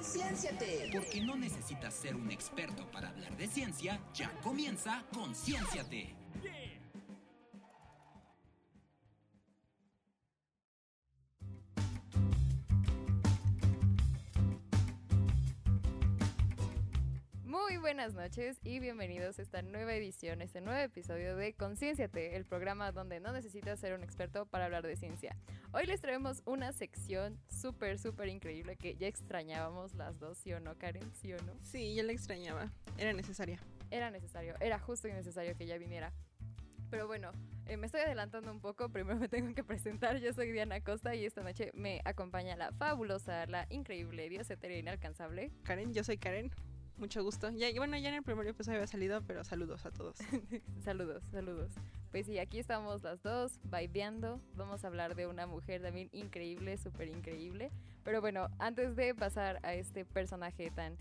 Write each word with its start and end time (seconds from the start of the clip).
Conciénciate. 0.00 0.88
Porque 0.94 1.20
no 1.20 1.36
necesitas 1.36 1.92
ser 1.92 2.16
un 2.16 2.30
experto 2.30 2.90
para 2.90 3.10
hablar 3.10 3.36
de 3.36 3.46
ciencia, 3.46 4.00
ya 4.14 4.30
comienza 4.40 5.04
Conciénciate. 5.12 6.19
Buenas 17.90 18.14
noches 18.14 18.60
y 18.62 18.78
bienvenidos 18.78 19.40
a 19.40 19.42
esta 19.42 19.62
nueva 19.62 19.92
edición, 19.94 20.42
este 20.42 20.60
nuevo 20.60 20.78
episodio 20.78 21.34
de 21.34 21.54
Concienciate, 21.54 22.36
el 22.36 22.44
programa 22.44 22.92
donde 22.92 23.18
no 23.18 23.32
necesitas 23.32 23.80
ser 23.80 23.94
un 23.94 24.04
experto 24.04 24.46
para 24.46 24.66
hablar 24.66 24.86
de 24.86 24.94
ciencia. 24.94 25.36
Hoy 25.72 25.86
les 25.86 26.00
traemos 26.00 26.40
una 26.46 26.70
sección 26.70 27.40
súper, 27.48 27.98
súper 27.98 28.28
increíble 28.28 28.76
que 28.76 28.94
ya 28.94 29.08
extrañábamos 29.08 29.94
las 29.94 30.20
dos, 30.20 30.38
¿sí 30.38 30.52
o 30.52 30.60
no, 30.60 30.78
Karen? 30.78 31.02
¿Sí 31.14 31.32
o 31.32 31.42
no? 31.42 31.52
Sí, 31.62 31.96
yo 31.96 32.04
la 32.04 32.12
extrañaba. 32.12 32.70
Era 32.96 33.12
necesaria. 33.12 33.58
Era 33.90 34.12
necesario, 34.12 34.54
era 34.60 34.78
justo 34.78 35.08
y 35.08 35.12
necesario 35.12 35.56
que 35.56 35.66
ya 35.66 35.76
viniera. 35.76 36.12
Pero 36.90 37.08
bueno, 37.08 37.32
eh, 37.66 37.76
me 37.76 37.86
estoy 37.86 38.02
adelantando 38.02 38.52
un 38.52 38.60
poco, 38.60 38.88
primero 38.90 39.18
me 39.18 39.28
tengo 39.28 39.52
que 39.52 39.64
presentar, 39.64 40.18
yo 40.18 40.32
soy 40.32 40.52
Diana 40.52 40.80
Costa 40.80 41.16
y 41.16 41.24
esta 41.24 41.42
noche 41.42 41.72
me 41.74 42.02
acompaña 42.04 42.54
la 42.54 42.70
fabulosa, 42.70 43.46
la 43.46 43.66
increíble, 43.68 44.28
diosetera 44.28 44.76
inalcanzable. 44.76 45.50
Karen, 45.64 45.92
yo 45.92 46.04
soy 46.04 46.18
Karen. 46.18 46.52
Mucho 47.00 47.24
gusto. 47.24 47.50
Ya, 47.52 47.68
bueno, 47.78 47.96
ya 47.96 48.10
en 48.10 48.16
el 48.16 48.22
primer 48.22 48.46
episodio 48.46 48.76
había 48.76 48.86
salido, 48.86 49.22
pero 49.22 49.42
saludos 49.42 49.86
a 49.86 49.90
todos. 49.90 50.16
saludos, 50.84 51.24
saludos. 51.32 51.72
Pues 52.10 52.26
sí, 52.26 52.38
aquí 52.38 52.58
estamos 52.58 53.02
las 53.02 53.22
dos, 53.22 53.58
vibeando. 53.64 54.38
Vamos 54.54 54.84
a 54.84 54.88
hablar 54.88 55.14
de 55.14 55.26
una 55.26 55.46
mujer 55.46 55.80
también 55.80 56.10
increíble, 56.12 56.76
súper 56.76 57.08
increíble. 57.08 57.70
Pero 58.04 58.20
bueno, 58.20 58.48
antes 58.58 58.96
de 58.96 59.14
pasar 59.14 59.60
a 59.62 59.72
este 59.72 60.04
personaje 60.04 60.70
tan 60.70 60.98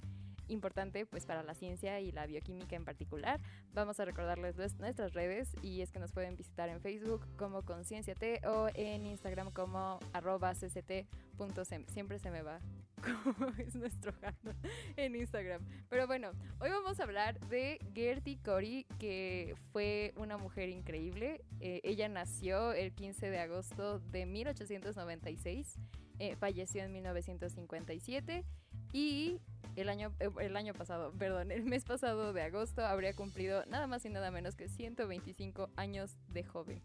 importante 0.48 1.06
pues 1.06 1.26
para 1.26 1.44
la 1.44 1.54
ciencia 1.54 2.00
y 2.00 2.14
la 2.14 2.26
bioquímica 2.26 2.78
en 2.78 2.86
particular. 2.86 3.42
Vamos 3.74 4.00
a 4.00 4.06
recordarles 4.06 4.56
nuestras 4.56 5.14
redes 5.14 5.54
y 5.62 5.82
es 5.82 5.92
que 5.92 6.00
nos 6.00 6.14
pueden 6.14 6.38
visitar 6.38 6.70
en 6.70 6.80
Facebook 6.80 7.28
como 7.38 7.62
Concienciate 7.64 8.40
o 8.48 8.70
en 8.74 9.06
Instagram 9.06 9.52
como 9.52 10.00
arroba. 10.14 10.56
Siempre 10.56 12.20
se 12.20 12.32
me 12.32 12.42
va 12.42 12.62
como 13.00 13.48
es 13.58 13.76
nuestro 13.76 14.14
handle 14.22 14.56
en 14.96 15.16
Instagram. 15.16 15.62
Pero 15.90 16.08
bueno, 16.08 16.32
hoy 16.60 16.70
vamos 16.70 17.00
a 17.00 17.04
hablar 17.04 17.40
de 17.48 17.80
Gertie 17.94 18.40
Cori, 18.44 18.86
que 19.00 19.56
fue 19.72 20.14
una 20.18 20.38
mujer 20.38 20.70
increíble. 20.70 21.42
Eh, 21.60 21.82
ella 21.84 22.08
nació 22.10 22.74
el 22.74 22.94
15 22.94 23.30
de 23.30 23.40
agosto 23.40 24.00
de 24.00 24.26
1896, 24.26 25.76
eh, 26.20 26.36
falleció 26.36 26.84
en 26.84 26.92
1957 26.94 28.46
y 28.94 29.40
el 29.76 29.90
año, 29.90 30.14
eh, 30.20 30.30
el 30.42 30.58
año 30.58 30.74
pasado, 30.74 31.12
perdón, 31.18 31.52
el 31.52 31.64
mes 31.64 31.86
pasado 31.86 32.34
de 32.34 32.42
agosto 32.42 32.86
habría 32.86 33.16
cumplido 33.16 33.66
nada 33.68 33.88
más 33.88 34.06
y 34.06 34.10
nada 34.10 34.32
menos 34.32 34.56
que 34.56 34.68
125 34.68 35.70
años 35.76 36.18
de 36.34 36.44
joven. 36.44 36.82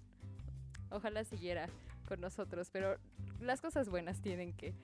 Ojalá 0.91 1.25
siguiera 1.25 1.69
con 2.07 2.21
nosotros, 2.21 2.71
pero 2.71 2.99
las 3.41 3.61
cosas 3.61 3.89
buenas 3.89 4.21
tienen 4.21 4.53
que 4.53 4.75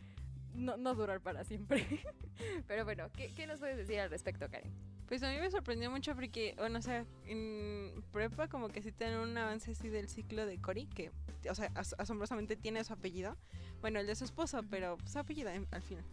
no, 0.54 0.76
no 0.76 0.94
durar 0.94 1.20
para 1.20 1.44
siempre. 1.44 1.86
pero 2.66 2.84
bueno, 2.84 3.10
¿qué, 3.12 3.32
¿qué, 3.34 3.46
nos 3.46 3.60
puedes 3.60 3.76
decir 3.76 4.00
al 4.00 4.10
respecto, 4.10 4.48
Karen? 4.50 4.72
Pues 5.06 5.22
a 5.22 5.30
mí 5.30 5.38
me 5.38 5.50
sorprendió 5.50 5.90
mucho 5.90 6.14
porque, 6.14 6.54
bueno, 6.56 6.78
o 6.78 6.82
sea, 6.82 7.04
en 7.26 8.04
prepa 8.12 8.48
como 8.48 8.68
que 8.68 8.80
sí 8.82 8.92
tienen 8.92 9.18
un 9.18 9.36
avance 9.36 9.72
así 9.72 9.88
del 9.88 10.08
ciclo 10.08 10.46
de 10.46 10.60
Cory, 10.60 10.86
que, 10.86 11.10
o 11.48 11.54
sea, 11.54 11.70
as 11.74 11.94
asombrosamente 11.98 12.56
tiene 12.56 12.84
su 12.84 12.92
apellido. 12.92 13.36
Bueno, 13.80 13.98
el 13.98 14.06
de 14.06 14.14
su 14.14 14.24
esposo, 14.24 14.62
pero 14.70 14.98
su 15.06 15.18
apellido 15.18 15.50
al 15.50 15.82
final. 15.82 16.04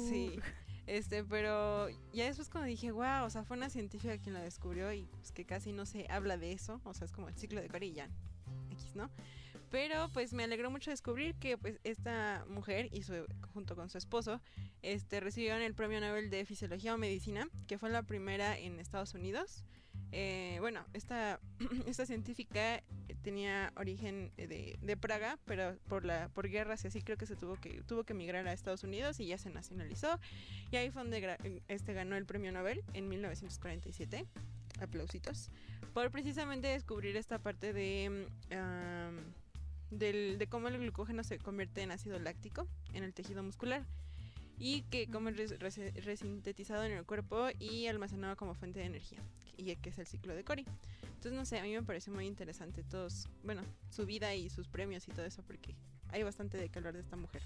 Sí. 0.00 0.40
Este, 0.88 1.22
pero 1.22 1.88
ya 2.14 2.24
después 2.24 2.48
cuando 2.48 2.66
dije, 2.66 2.90
wow, 2.92 3.24
o 3.24 3.30
sea, 3.30 3.44
fue 3.44 3.58
una 3.58 3.68
científica 3.68 4.16
quien 4.16 4.34
lo 4.34 4.40
descubrió 4.40 4.90
y 4.90 5.04
pues 5.04 5.32
que 5.32 5.44
casi 5.44 5.72
no 5.72 5.84
se 5.84 6.06
habla 6.08 6.38
de 6.38 6.52
eso, 6.52 6.80
o 6.84 6.94
sea, 6.94 7.04
es 7.04 7.12
como 7.12 7.28
el 7.28 7.36
ciclo 7.36 7.60
de 7.60 7.68
Cori 7.68 7.92
ya, 7.92 8.08
X, 8.70 8.96
¿no? 8.96 9.10
Pero 9.70 10.08
pues 10.12 10.32
me 10.32 10.44
alegró 10.44 10.70
mucho 10.70 10.90
descubrir 10.90 11.34
que 11.34 11.58
pues 11.58 11.78
esta 11.84 12.44
mujer 12.48 12.88
y 12.92 13.02
su, 13.02 13.26
junto 13.52 13.76
con 13.76 13.90
su 13.90 13.98
esposo 13.98 14.40
este, 14.82 15.20
recibieron 15.20 15.60
el 15.60 15.74
premio 15.74 16.00
Nobel 16.00 16.30
de 16.30 16.44
Fisiología 16.46 16.94
o 16.94 16.98
Medicina, 16.98 17.48
que 17.66 17.78
fue 17.78 17.90
la 17.90 18.02
primera 18.02 18.58
en 18.58 18.80
Estados 18.80 19.14
Unidos. 19.14 19.64
Eh, 20.10 20.56
bueno, 20.60 20.86
esta, 20.94 21.38
esta 21.86 22.06
científica 22.06 22.82
tenía 23.22 23.72
origen 23.76 24.32
de, 24.36 24.78
de, 24.80 24.96
Praga, 24.96 25.38
pero 25.44 25.76
por 25.86 26.06
la 26.06 26.28
por 26.28 26.48
guerras 26.48 26.84
y 26.84 26.88
así 26.88 27.02
creo 27.02 27.18
que 27.18 27.26
se 27.26 27.36
tuvo 27.36 27.56
que 27.56 27.82
tuvo 27.82 28.04
que 28.04 28.14
emigrar 28.14 28.46
a 28.48 28.52
Estados 28.54 28.84
Unidos 28.84 29.20
y 29.20 29.26
ya 29.26 29.36
se 29.36 29.50
nacionalizó 29.50 30.18
y 30.70 30.76
ahí 30.76 30.90
fue 30.90 31.02
donde 31.02 31.60
este 31.68 31.92
ganó 31.92 32.16
el 32.16 32.24
premio 32.24 32.52
Nobel 32.52 32.82
en 32.94 33.08
1947. 33.08 34.24
Aplausitos 34.80 35.50
por 35.98 36.12
precisamente 36.12 36.68
descubrir 36.68 37.16
esta 37.16 37.38
parte 37.40 37.72
de 37.72 38.28
um, 38.52 38.56
del, 39.90 40.38
de 40.38 40.46
cómo 40.46 40.68
el 40.68 40.78
glucógeno 40.78 41.24
se 41.24 41.38
convierte 41.38 41.82
en 41.82 41.90
ácido 41.90 42.18
láctico 42.18 42.66
en 42.92 43.04
el 43.04 43.14
tejido 43.14 43.42
muscular 43.42 43.84
y 44.58 44.82
que 44.82 45.08
como 45.08 45.28
es 45.28 45.58
resintetizado 46.04 46.84
en 46.84 46.92
el 46.92 47.04
cuerpo 47.04 47.48
y 47.58 47.86
almacenado 47.86 48.36
como 48.36 48.54
fuente 48.54 48.80
de 48.80 48.86
energía 48.86 49.20
y 49.56 49.74
que 49.76 49.90
es 49.90 49.98
el 49.98 50.06
ciclo 50.06 50.34
de 50.34 50.44
Cori. 50.44 50.64
Entonces 51.02 51.32
no 51.32 51.44
sé, 51.44 51.58
a 51.58 51.62
mí 51.62 51.72
me 51.72 51.82
parece 51.82 52.10
muy 52.10 52.26
interesante 52.26 52.82
todos, 52.84 53.28
bueno, 53.42 53.62
su 53.90 54.06
vida 54.06 54.34
y 54.34 54.50
sus 54.50 54.68
premios 54.68 55.06
y 55.08 55.12
todo 55.12 55.26
eso 55.26 55.42
porque 55.42 55.74
hay 56.10 56.22
bastante 56.22 56.56
de 56.56 56.68
que 56.68 56.78
hablar 56.78 56.94
de 56.94 57.00
esta 57.00 57.16
mujer. 57.16 57.42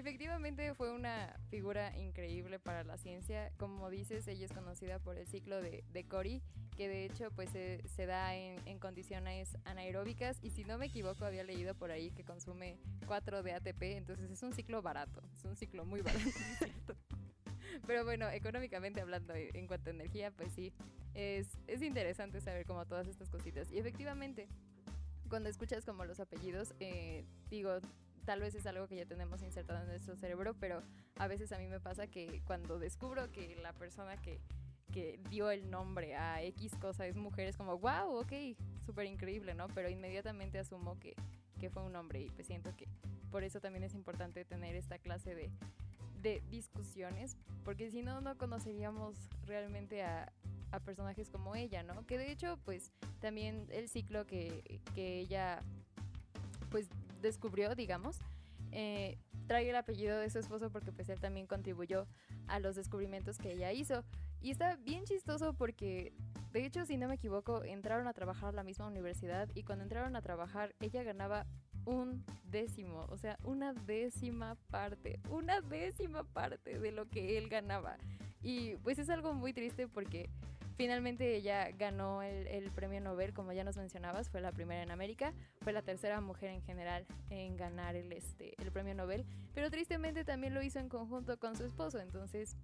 Efectivamente 0.00 0.72
fue 0.72 0.90
una 0.92 1.38
figura 1.50 1.94
increíble 1.98 2.58
para 2.58 2.84
la 2.84 2.96
ciencia. 2.96 3.52
Como 3.58 3.90
dices, 3.90 4.26
ella 4.28 4.46
es 4.46 4.50
conocida 4.50 4.98
por 4.98 5.18
el 5.18 5.26
ciclo 5.26 5.60
de, 5.60 5.84
de 5.92 6.04
Cori, 6.04 6.42
que 6.74 6.88
de 6.88 7.04
hecho 7.04 7.30
pues 7.32 7.50
se, 7.50 7.86
se 7.86 8.06
da 8.06 8.34
en, 8.34 8.66
en, 8.66 8.78
condiciones 8.78 9.58
anaeróbicas 9.66 10.38
y 10.42 10.52
si 10.52 10.64
no 10.64 10.78
me 10.78 10.86
equivoco 10.86 11.26
había 11.26 11.44
leído 11.44 11.74
por 11.74 11.90
ahí 11.90 12.12
que 12.12 12.24
consume 12.24 12.78
4 13.06 13.42
de 13.42 13.52
ATP, 13.52 13.82
entonces 13.82 14.30
es 14.30 14.42
un 14.42 14.54
ciclo 14.54 14.80
barato, 14.80 15.20
es 15.34 15.44
un 15.44 15.54
ciclo 15.54 15.84
muy 15.84 16.00
barato. 16.00 16.24
Pero 17.86 18.02
bueno, 18.02 18.26
económicamente 18.30 19.02
hablando 19.02 19.34
en 19.34 19.66
cuanto 19.66 19.90
a 19.90 19.92
energía, 19.92 20.30
pues 20.30 20.50
sí, 20.54 20.72
es, 21.12 21.46
es 21.66 21.82
interesante 21.82 22.40
saber 22.40 22.64
como 22.64 22.86
todas 22.86 23.06
estas 23.06 23.28
cositas. 23.28 23.70
Y 23.70 23.78
efectivamente, 23.78 24.48
cuando 25.28 25.50
escuchas 25.50 25.84
como 25.84 26.06
los 26.06 26.20
apellidos, 26.20 26.72
eh, 26.80 27.26
digo, 27.50 27.80
tal 28.24 28.40
vez 28.40 28.54
es 28.54 28.66
algo 28.66 28.86
que 28.86 28.96
ya 28.96 29.06
tenemos 29.06 29.42
insertado 29.42 29.80
en 29.82 29.88
nuestro 29.88 30.16
cerebro, 30.16 30.54
pero 30.54 30.82
a 31.16 31.26
veces 31.26 31.52
a 31.52 31.58
mí 31.58 31.66
me 31.66 31.80
pasa 31.80 32.06
que 32.06 32.42
cuando 32.44 32.78
descubro 32.78 33.30
que 33.32 33.56
la 33.56 33.72
persona 33.72 34.16
que, 34.16 34.40
que 34.92 35.20
dio 35.30 35.50
el 35.50 35.70
nombre 35.70 36.16
a 36.16 36.42
X 36.42 36.76
cosa 36.80 37.06
es 37.06 37.16
mujer, 37.16 37.48
es 37.48 37.56
como, 37.56 37.78
wow, 37.78 38.18
ok, 38.18 38.32
súper 38.84 39.06
increíble, 39.06 39.54
¿no? 39.54 39.68
Pero 39.68 39.88
inmediatamente 39.88 40.58
asumo 40.58 40.98
que, 40.98 41.14
que 41.58 41.70
fue 41.70 41.82
un 41.82 41.96
hombre 41.96 42.22
y 42.22 42.30
pues 42.30 42.46
siento 42.46 42.74
que 42.76 42.88
por 43.30 43.44
eso 43.44 43.60
también 43.60 43.84
es 43.84 43.94
importante 43.94 44.44
tener 44.44 44.74
esta 44.74 44.98
clase 44.98 45.34
de, 45.34 45.50
de 46.22 46.42
discusiones, 46.50 47.36
porque 47.64 47.90
si 47.90 48.02
no, 48.02 48.20
no 48.20 48.36
conoceríamos 48.36 49.16
realmente 49.46 50.02
a, 50.02 50.32
a, 50.72 50.80
personajes 50.80 51.30
como 51.30 51.54
ella, 51.54 51.82
¿no? 51.82 52.06
Que 52.06 52.18
de 52.18 52.30
hecho, 52.30 52.58
pues 52.64 52.92
también 53.20 53.66
el 53.70 53.88
ciclo 53.88 54.26
que, 54.26 54.80
que 54.94 55.20
ella, 55.20 55.62
pues 56.70 56.88
descubrió, 57.20 57.74
digamos, 57.74 58.18
eh, 58.72 59.18
trae 59.46 59.68
el 59.68 59.76
apellido 59.76 60.18
de 60.18 60.30
su 60.30 60.38
esposo 60.38 60.70
porque 60.70 60.92
pues 60.92 61.08
él 61.08 61.18
también 61.18 61.46
contribuyó 61.46 62.06
a 62.46 62.60
los 62.60 62.76
descubrimientos 62.76 63.38
que 63.38 63.52
ella 63.52 63.72
hizo. 63.72 64.04
Y 64.40 64.50
está 64.50 64.76
bien 64.76 65.04
chistoso 65.04 65.52
porque, 65.52 66.12
de 66.52 66.64
hecho, 66.64 66.86
si 66.86 66.96
no 66.96 67.08
me 67.08 67.14
equivoco, 67.14 67.62
entraron 67.64 68.06
a 68.06 68.14
trabajar 68.14 68.50
a 68.50 68.52
la 68.52 68.62
misma 68.62 68.86
universidad 68.86 69.48
y 69.54 69.64
cuando 69.64 69.84
entraron 69.84 70.16
a 70.16 70.22
trabajar 70.22 70.74
ella 70.80 71.02
ganaba 71.02 71.46
un 71.84 72.24
décimo, 72.44 73.06
o 73.08 73.16
sea, 73.16 73.38
una 73.42 73.72
décima 73.72 74.56
parte, 74.70 75.18
una 75.30 75.60
décima 75.60 76.24
parte 76.24 76.78
de 76.78 76.92
lo 76.92 77.08
que 77.08 77.36
él 77.36 77.48
ganaba. 77.48 77.96
Y 78.42 78.76
pues 78.76 78.98
es 78.98 79.10
algo 79.10 79.34
muy 79.34 79.52
triste 79.52 79.88
porque 79.88 80.30
finalmente 80.80 81.36
ella 81.36 81.70
ganó 81.72 82.22
el, 82.22 82.70
premio 82.70 83.02
Nobel, 83.02 83.34
como 83.34 83.52
ya 83.52 83.64
nos 83.64 83.76
mencionabas, 83.76 84.30
fue 84.30 84.40
la 84.40 84.50
primera 84.50 84.82
en 84.82 84.90
América, 84.90 85.34
fue 85.60 85.74
la 85.74 85.82
tercera 85.82 86.22
mujer 86.22 86.48
en 86.48 86.62
general 86.62 87.04
en 87.28 87.58
ganar 87.58 87.96
el, 87.96 88.10
este, 88.14 88.54
el 88.62 88.72
premio 88.72 88.94
Nobel, 88.94 89.26
pero 89.52 89.70
tristemente 89.70 90.24
también 90.24 90.54
lo 90.54 90.62
hizo 90.62 90.78
en 90.78 90.88
conjunto 90.88 91.38
con 91.38 91.54
su 91.54 91.66
esposo, 91.66 91.98
entonces 92.00 92.56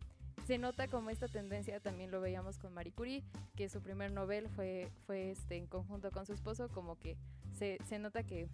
se 0.47 0.57
nota 0.57 0.89
como 0.89 1.11
esta 1.11 1.29
tendencia 1.29 1.79
también 1.79 2.11
lo 2.11 2.23
veíamos 2.23 2.59
con 2.59 2.73
Marie 2.73 2.95
Curie, 2.95 3.23
que 3.55 3.69
su 3.69 3.83
primer 3.83 4.11
Nobel 4.13 4.49
fue, 4.49 4.91
fue 5.05 5.33
este, 5.33 5.59
en 5.59 5.67
conjunto 5.67 6.11
con 6.11 6.25
su 6.25 6.33
esposo, 6.33 6.71
como 6.71 6.99
que 6.99 7.19
se, 7.53 7.77
se 7.87 7.99
nota 7.99 8.23
que 8.23 8.49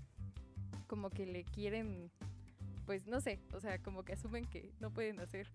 como 0.89 1.09
que 1.09 1.25
le 1.25 1.45
quieren, 1.45 2.11
pues 2.85 3.07
no 3.07 3.21
sé, 3.21 3.39
o 3.55 3.61
sea, 3.61 3.79
como 3.79 4.03
que 4.03 4.15
asumen 4.15 4.45
que 4.45 4.73
no 4.81 4.91
pueden 4.91 5.21
hacer 5.21 5.53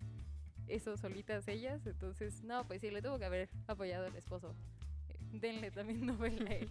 eso 0.68 0.96
solitas 0.96 1.48
ellas, 1.48 1.86
entonces, 1.86 2.42
no, 2.42 2.66
pues 2.66 2.80
sí, 2.80 2.90
le 2.90 3.02
tuvo 3.02 3.18
que 3.18 3.24
haber 3.24 3.48
apoyado 3.66 4.06
el 4.06 4.16
esposo. 4.16 4.54
Denle 5.32 5.70
también 5.70 6.06
novela 6.06 6.50
a 6.50 6.54
él. 6.54 6.70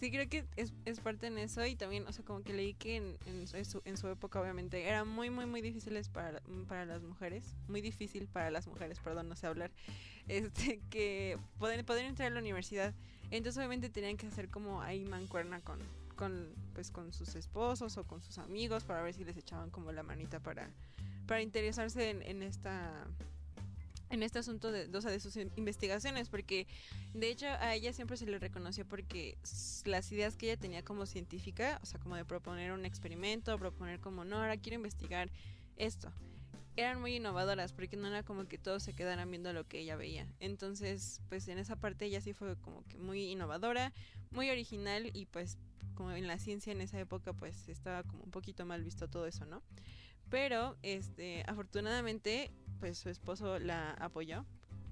Sí, 0.00 0.10
creo 0.10 0.28
que 0.28 0.44
es, 0.56 0.72
es 0.84 1.00
parte 1.00 1.28
en 1.28 1.38
eso 1.38 1.64
y 1.64 1.76
también, 1.76 2.06
o 2.06 2.12
sea, 2.12 2.24
como 2.24 2.42
que 2.42 2.52
leí 2.52 2.74
que 2.74 2.96
en, 2.96 3.46
su, 3.64 3.80
en 3.84 3.96
su 3.96 4.08
época 4.08 4.40
obviamente 4.40 4.86
era 4.86 5.04
muy, 5.04 5.30
muy, 5.30 5.46
muy 5.46 5.62
difíciles 5.62 6.08
para, 6.08 6.42
para 6.68 6.84
las 6.84 7.02
mujeres, 7.02 7.54
muy 7.68 7.80
difícil 7.80 8.26
para 8.26 8.50
las 8.50 8.66
mujeres, 8.66 8.98
perdón, 8.98 9.28
no 9.28 9.36
sé 9.36 9.46
hablar, 9.46 9.70
este, 10.28 10.80
que 10.90 11.38
poder, 11.58 11.84
poder 11.84 12.04
entrar 12.06 12.30
a 12.30 12.34
la 12.34 12.40
universidad. 12.40 12.92
Entonces 13.30 13.56
obviamente 13.56 13.88
tenían 13.88 14.16
que 14.16 14.26
hacer 14.26 14.50
como 14.50 14.82
ahí 14.82 15.04
mancuerna 15.04 15.60
con, 15.60 15.78
con, 16.16 16.52
pues, 16.74 16.90
con 16.90 17.12
sus 17.12 17.34
esposos 17.34 17.96
o 17.96 18.04
con 18.04 18.22
sus 18.22 18.38
amigos 18.38 18.84
para 18.84 19.02
ver 19.02 19.14
si 19.14 19.24
les 19.24 19.36
echaban 19.36 19.70
como 19.70 19.92
la 19.92 20.02
manita 20.02 20.40
para, 20.40 20.68
para 21.26 21.42
interesarse 21.42 22.10
en, 22.10 22.42
esta 22.42 23.06
en 24.10 24.22
este 24.22 24.38
asunto 24.38 24.70
de, 24.70 24.88
o 24.96 25.00
de 25.00 25.20
sus 25.20 25.36
investigaciones, 25.56 26.28
porque 26.28 26.66
de 27.14 27.30
hecho 27.30 27.46
a 27.46 27.74
ella 27.74 27.92
siempre 27.92 28.16
se 28.16 28.26
le 28.26 28.38
reconoció 28.38 28.86
porque 28.86 29.36
las 29.84 30.10
ideas 30.12 30.36
que 30.36 30.46
ella 30.46 30.60
tenía 30.60 30.84
como 30.84 31.06
científica, 31.06 31.80
o 31.82 31.86
sea, 31.86 31.98
como 32.00 32.16
de 32.16 32.24
proponer 32.24 32.72
un 32.72 32.84
experimento, 32.84 33.58
proponer 33.58 34.00
como, 34.00 34.24
no, 34.24 34.36
ahora 34.36 34.56
quiero 34.56 34.76
investigar 34.76 35.30
esto, 35.76 36.12
eran 36.76 37.00
muy 37.00 37.16
innovadoras, 37.16 37.72
porque 37.72 37.96
no 37.96 38.08
era 38.08 38.22
como 38.22 38.46
que 38.46 38.58
todos 38.58 38.82
se 38.82 38.94
quedaran 38.94 39.30
viendo 39.30 39.52
lo 39.52 39.66
que 39.66 39.80
ella 39.80 39.96
veía. 39.96 40.26
Entonces, 40.40 41.20
pues 41.28 41.46
en 41.48 41.58
esa 41.58 41.76
parte 41.76 42.04
ella 42.06 42.20
sí 42.20 42.32
fue 42.32 42.56
como 42.56 42.84
que 42.84 42.98
muy 42.98 43.30
innovadora, 43.30 43.92
muy 44.30 44.50
original 44.50 45.10
y 45.12 45.26
pues 45.26 45.58
como 45.94 46.10
en 46.10 46.26
la 46.26 46.38
ciencia 46.38 46.72
en 46.72 46.80
esa 46.80 46.98
época 46.98 47.32
pues 47.32 47.68
estaba 47.68 48.02
como 48.02 48.24
un 48.24 48.30
poquito 48.30 48.66
mal 48.66 48.82
visto 48.82 49.08
todo 49.08 49.26
eso, 49.26 49.46
¿no? 49.46 49.62
Pero, 50.34 50.76
este, 50.82 51.44
afortunadamente, 51.46 52.50
pues 52.80 52.98
su 52.98 53.08
esposo 53.08 53.60
la 53.60 53.92
apoyó. 53.92 54.44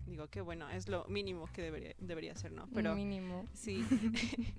Digo 0.06 0.28
que 0.28 0.40
bueno, 0.40 0.70
es 0.70 0.86
lo 0.86 1.04
mínimo 1.08 1.48
que 1.52 1.62
debería, 1.62 1.96
debería 1.98 2.36
ser, 2.36 2.52
¿no? 2.52 2.68
Pero, 2.72 2.94
mínimo. 2.94 3.44
Sí. 3.52 3.84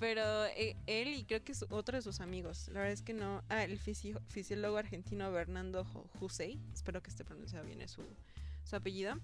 Pero 0.00 0.46
eh, 0.46 0.74
él 0.86 1.08
y 1.08 1.24
creo 1.24 1.44
que 1.44 1.52
es 1.52 1.66
otro 1.68 1.98
de 1.98 2.02
sus 2.02 2.20
amigos. 2.20 2.68
La 2.68 2.80
verdad 2.80 2.92
es 2.92 3.02
que 3.02 3.12
no. 3.12 3.42
Ah, 3.50 3.62
el 3.62 3.78
fisiólogo 3.78 4.78
argentino 4.78 5.30
Bernardo 5.30 5.84
Jusey. 6.18 6.58
Espero 6.72 7.02
que 7.02 7.10
esté 7.10 7.26
pronunciado 7.26 7.66
bien 7.66 7.86
su, 7.86 8.00
su 8.64 8.74
apellido. 8.74 9.16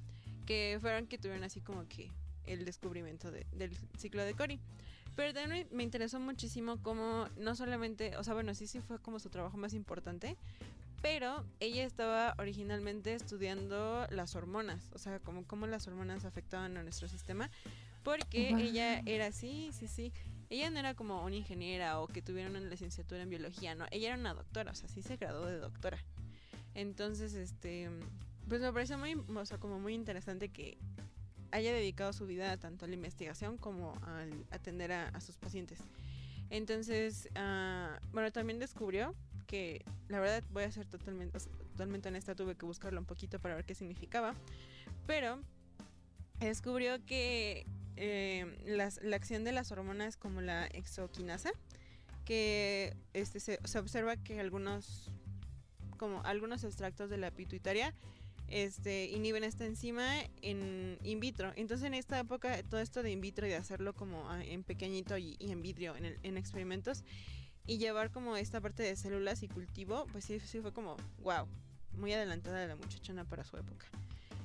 Que 0.44 0.76
fueron 0.78 1.06
que 1.06 1.16
tuvieron 1.16 1.42
así 1.42 1.62
como 1.62 1.88
que 1.88 2.10
el 2.44 2.66
descubrimiento 2.66 3.30
del 3.30 3.74
ciclo 3.96 4.26
de 4.26 4.34
Cori. 4.34 4.60
Pero 5.16 5.32
también 5.32 5.68
me 5.70 5.84
interesó 5.84 6.20
muchísimo 6.20 6.82
cómo 6.82 7.28
no 7.38 7.56
solamente, 7.56 8.14
o 8.18 8.24
sea, 8.24 8.34
bueno, 8.34 8.54
sí, 8.54 8.66
sí 8.66 8.80
fue 8.80 8.98
como 8.98 9.18
su 9.18 9.30
trabajo 9.30 9.56
más 9.56 9.72
importante, 9.72 10.36
pero 11.00 11.44
ella 11.60 11.84
estaba 11.84 12.34
originalmente 12.38 13.14
estudiando 13.14 14.06
las 14.10 14.34
hormonas, 14.34 14.90
o 14.92 14.98
sea, 14.98 15.20
como 15.20 15.44
cómo 15.44 15.66
las 15.66 15.86
hormonas 15.86 16.24
afectaban 16.24 16.76
a 16.76 16.82
nuestro 16.82 17.08
sistema, 17.08 17.50
porque 18.02 18.50
ella 18.50 19.02
era 19.06 19.26
así, 19.26 19.70
sí, 19.72 19.86
sí. 19.88 20.12
Ella 20.50 20.70
no 20.70 20.78
era 20.78 20.94
como 20.94 21.22
una 21.24 21.36
ingeniera 21.36 22.00
o 22.00 22.06
que 22.06 22.22
tuviera 22.22 22.48
una 22.48 22.60
licenciatura 22.60 23.22
en 23.22 23.28
biología, 23.28 23.74
no, 23.74 23.86
ella 23.90 24.08
era 24.08 24.18
una 24.18 24.34
doctora, 24.34 24.72
o 24.72 24.74
sea, 24.74 24.88
sí 24.88 25.02
se 25.02 25.16
graduó 25.16 25.46
de 25.46 25.58
doctora. 25.58 25.98
Entonces, 26.74 27.34
este, 27.34 27.90
pues 28.48 28.60
me 28.60 28.72
parece 28.72 28.96
muy, 28.96 29.14
o 29.14 29.46
sea, 29.46 29.58
como 29.58 29.78
muy 29.78 29.94
interesante 29.94 30.48
que 30.48 30.78
haya 31.50 31.72
dedicado 31.72 32.12
su 32.12 32.26
vida 32.26 32.56
tanto 32.56 32.84
a 32.84 32.88
la 32.88 32.94
investigación 32.94 33.58
como 33.58 33.94
al 34.06 34.46
atender 34.50 34.92
a, 34.92 35.20
sus 35.20 35.36
pacientes. 35.36 35.78
Entonces, 36.50 37.28
uh, 37.36 37.98
bueno, 38.12 38.32
también 38.32 38.58
descubrió 38.58 39.14
que 39.48 39.84
la 40.08 40.20
verdad 40.20 40.44
voy 40.52 40.62
a 40.62 40.70
ser 40.70 40.86
totalmente, 40.86 41.36
totalmente 41.72 42.08
honesta, 42.08 42.36
tuve 42.36 42.54
que 42.54 42.66
buscarlo 42.66 43.00
un 43.00 43.06
poquito 43.06 43.40
para 43.40 43.56
ver 43.56 43.64
qué 43.64 43.74
significaba, 43.74 44.34
pero 45.06 45.40
descubrió 46.38 47.04
que 47.04 47.66
eh, 47.96 48.46
la 48.64 49.16
acción 49.16 49.42
de 49.42 49.50
las 49.50 49.72
hormonas 49.72 50.16
como 50.16 50.42
la 50.42 50.66
exoquinasa, 50.66 51.50
que 52.24 52.94
este, 53.14 53.40
se, 53.40 53.58
observa 53.78 54.16
que 54.18 54.38
algunos, 54.38 55.10
como 55.96 56.22
algunos 56.24 56.62
extractos 56.62 57.08
de 57.08 57.16
la 57.16 57.30
pituitaria 57.30 57.94
este, 58.48 59.06
inhiben 59.06 59.44
esta 59.44 59.64
enzima 59.64 60.20
en 60.42 60.98
in 61.02 61.20
vitro. 61.20 61.52
Entonces 61.56 61.86
en 61.86 61.94
esta 61.94 62.18
época 62.20 62.62
todo 62.64 62.80
esto 62.80 63.02
de 63.02 63.10
in 63.12 63.22
vitro 63.22 63.46
y 63.46 63.50
de 63.50 63.56
hacerlo 63.56 63.94
como 63.94 64.28
ah, 64.30 64.44
en 64.44 64.62
pequeñito 64.62 65.16
y, 65.16 65.36
en 65.40 65.62
vidrio 65.62 65.96
en, 65.96 66.18
en 66.22 66.36
experimentos 66.36 67.02
y 67.68 67.76
llevar 67.76 68.10
como 68.10 68.34
esta 68.36 68.62
parte 68.62 68.82
de 68.82 68.96
células 68.96 69.42
y 69.42 69.48
cultivo, 69.48 70.06
pues 70.10 70.24
sí, 70.24 70.40
sí 70.40 70.60
fue 70.60 70.72
como, 70.72 70.96
wow, 71.18 71.46
muy 71.92 72.14
adelantada 72.14 72.66
la 72.66 72.76
muchachona 72.76 73.26
para 73.26 73.44
su 73.44 73.58
época. 73.58 73.84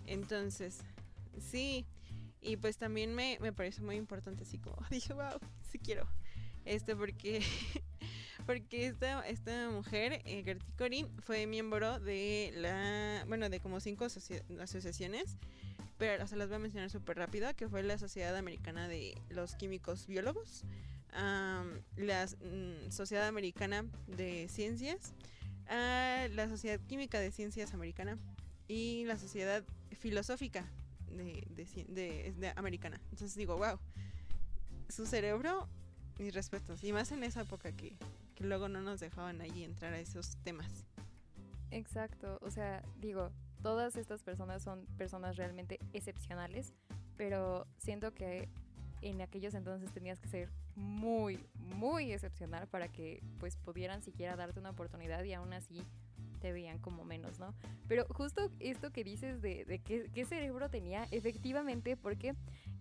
Entonces, 0.06 0.82
sí, 1.40 1.86
y 2.42 2.58
pues 2.58 2.78
también 2.78 3.16
me, 3.16 3.38
me 3.40 3.54
parece 3.54 3.82
muy 3.82 3.96
importante, 3.96 4.44
así 4.44 4.58
como, 4.58 4.76
dije, 4.92 5.14
wow, 5.14 5.40
sí 5.72 5.80
quiero. 5.80 6.06
Este, 6.66 6.98
porque, 6.98 7.42
porque 8.46 8.88
esta, 8.88 9.26
esta 9.26 9.70
mujer, 9.70 10.22
eh, 10.26 10.44
Gertie 10.44 10.74
Corin, 10.78 11.08
fue 11.22 11.48
miembro 11.48 12.02
de 12.02 12.52
la, 12.58 13.24
bueno, 13.30 13.48
de 13.50 13.62
como 13.62 13.80
cinco 13.80 14.04
asociaciones, 14.04 15.38
pero 15.98 16.28
se 16.28 16.36
las 16.36 16.50
voy 16.50 16.58
a 16.58 16.60
mencionar 16.60 16.90
súper 16.90 17.20
rápido, 17.20 17.56
que 17.56 17.70
fue 17.70 17.84
la 17.84 17.98
Sociedad 17.98 18.36
Americana 18.36 18.90
de 18.90 19.18
los 19.30 19.56
Químicos 19.56 20.08
Biólogos, 20.08 20.66
la 21.14 22.26
mm, 22.26 22.92
Sociedad 22.92 23.28
Americana 23.28 23.86
de 24.08 24.48
Ciencias, 24.50 25.14
la 25.70 26.48
Sociedad 26.50 26.80
Química 26.88 27.20
de 27.20 27.32
Ciencias 27.32 27.74
Americana 27.74 28.18
y 28.68 29.06
la 29.06 29.18
Sociedad 29.18 29.64
Filosófica 29.92 30.66
de, 31.10 31.46
de, 31.88 32.54
Americana. 32.56 33.00
Entonces 33.12 33.36
digo, 33.36 33.58
wow, 33.58 33.80
su 34.90 35.06
cerebro, 35.06 35.68
mis 36.18 36.34
respetos. 36.34 36.84
Y 36.84 36.94
más 36.94 37.12
en 37.12 37.24
esa 37.24 37.42
época 37.42 37.72
que, 37.72 37.98
que 38.36 38.44
luego 38.44 38.70
no 38.70 38.82
nos 38.82 39.00
dejaban 39.00 39.42
allí 39.42 39.64
entrar 39.64 39.94
a 39.94 40.00
esos 40.00 40.38
temas. 40.44 40.86
Exacto, 41.72 42.38
o 42.42 42.52
sea, 42.52 42.84
digo, 43.00 43.32
todas 43.64 43.96
estas 43.96 44.22
personas 44.22 44.62
son 44.62 44.86
personas 44.98 45.38
realmente 45.38 45.80
excepcionales, 45.94 46.74
pero 47.18 47.66
siento 47.78 48.14
que 48.14 48.50
en 49.10 49.22
aquellos 49.22 49.54
entonces 49.54 49.92
tenías 49.92 50.20
que 50.20 50.28
ser 50.28 50.50
muy, 50.76 51.40
muy 51.76 52.12
excepcional 52.12 52.68
para 52.68 52.88
que 52.88 53.22
pues 53.40 53.58
pudieran 53.58 54.02
siquiera 54.02 54.36
darte 54.36 54.60
una 54.60 54.72
oportunidad 54.72 55.24
y 55.24 55.34
aún 55.34 55.54
así 55.54 55.84
te 56.44 56.52
veían 56.52 56.78
como 56.80 57.06
menos, 57.06 57.40
¿no? 57.40 57.54
Pero 57.88 58.06
justo 58.10 58.50
esto 58.60 58.92
que 58.92 59.06
dices 59.06 59.42
de, 59.42 59.64
de 59.64 59.80
qué, 59.80 60.26
cerebro 60.26 60.70
tenía, 60.70 61.08
efectivamente, 61.12 61.96
porque 61.96 62.36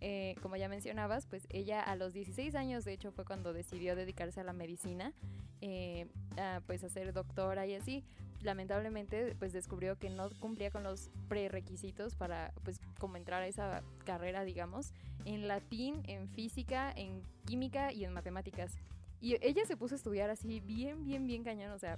eh, 0.05 0.35
como 0.43 0.57
ya 0.57 0.69
mencionabas, 0.69 1.27
pues 1.27 1.47
ella 1.49 1.81
a 1.81 1.95
los 1.95 2.13
16 2.13 2.57
años, 2.57 2.85
de 2.85 2.93
hecho, 2.93 3.13
fue 3.13 3.25
cuando 3.25 3.53
decidió 3.53 3.95
dedicarse 3.95 4.41
a 4.41 4.45
la 4.45 4.53
medicina, 4.53 5.13
eh, 5.61 6.09
a, 6.37 6.61
pues 6.67 6.83
a 6.83 6.89
ser 6.89 7.13
doctora 7.13 7.69
y 7.69 7.75
así. 7.75 8.03
Lamentablemente, 8.41 9.37
pues 9.39 9.53
descubrió 9.53 9.97
que 10.01 10.11
no 10.11 10.31
cumplía 10.41 10.73
con 10.73 10.83
los 10.83 11.13
prerequisitos 11.29 12.17
para, 12.17 12.53
pues, 12.65 12.81
como 12.99 13.17
entrar 13.17 13.43
a 13.43 13.47
esa 13.47 13.85
carrera, 14.05 14.43
digamos, 14.43 14.93
en 15.25 15.47
latín, 15.47 16.03
en 16.09 16.29
física, 16.29 16.93
en 16.97 17.23
química 17.47 17.93
y 17.93 18.05
en 18.05 18.13
matemáticas. 18.13 18.75
Y 19.21 19.37
ella 19.41 19.65
se 19.67 19.77
puso 19.77 19.95
a 19.95 19.99
estudiar 19.99 20.31
así 20.31 20.59
bien, 20.59 21.05
bien, 21.05 21.29
bien 21.29 21.45
cañón, 21.45 21.71
o 21.71 21.79
sea, 21.79 21.97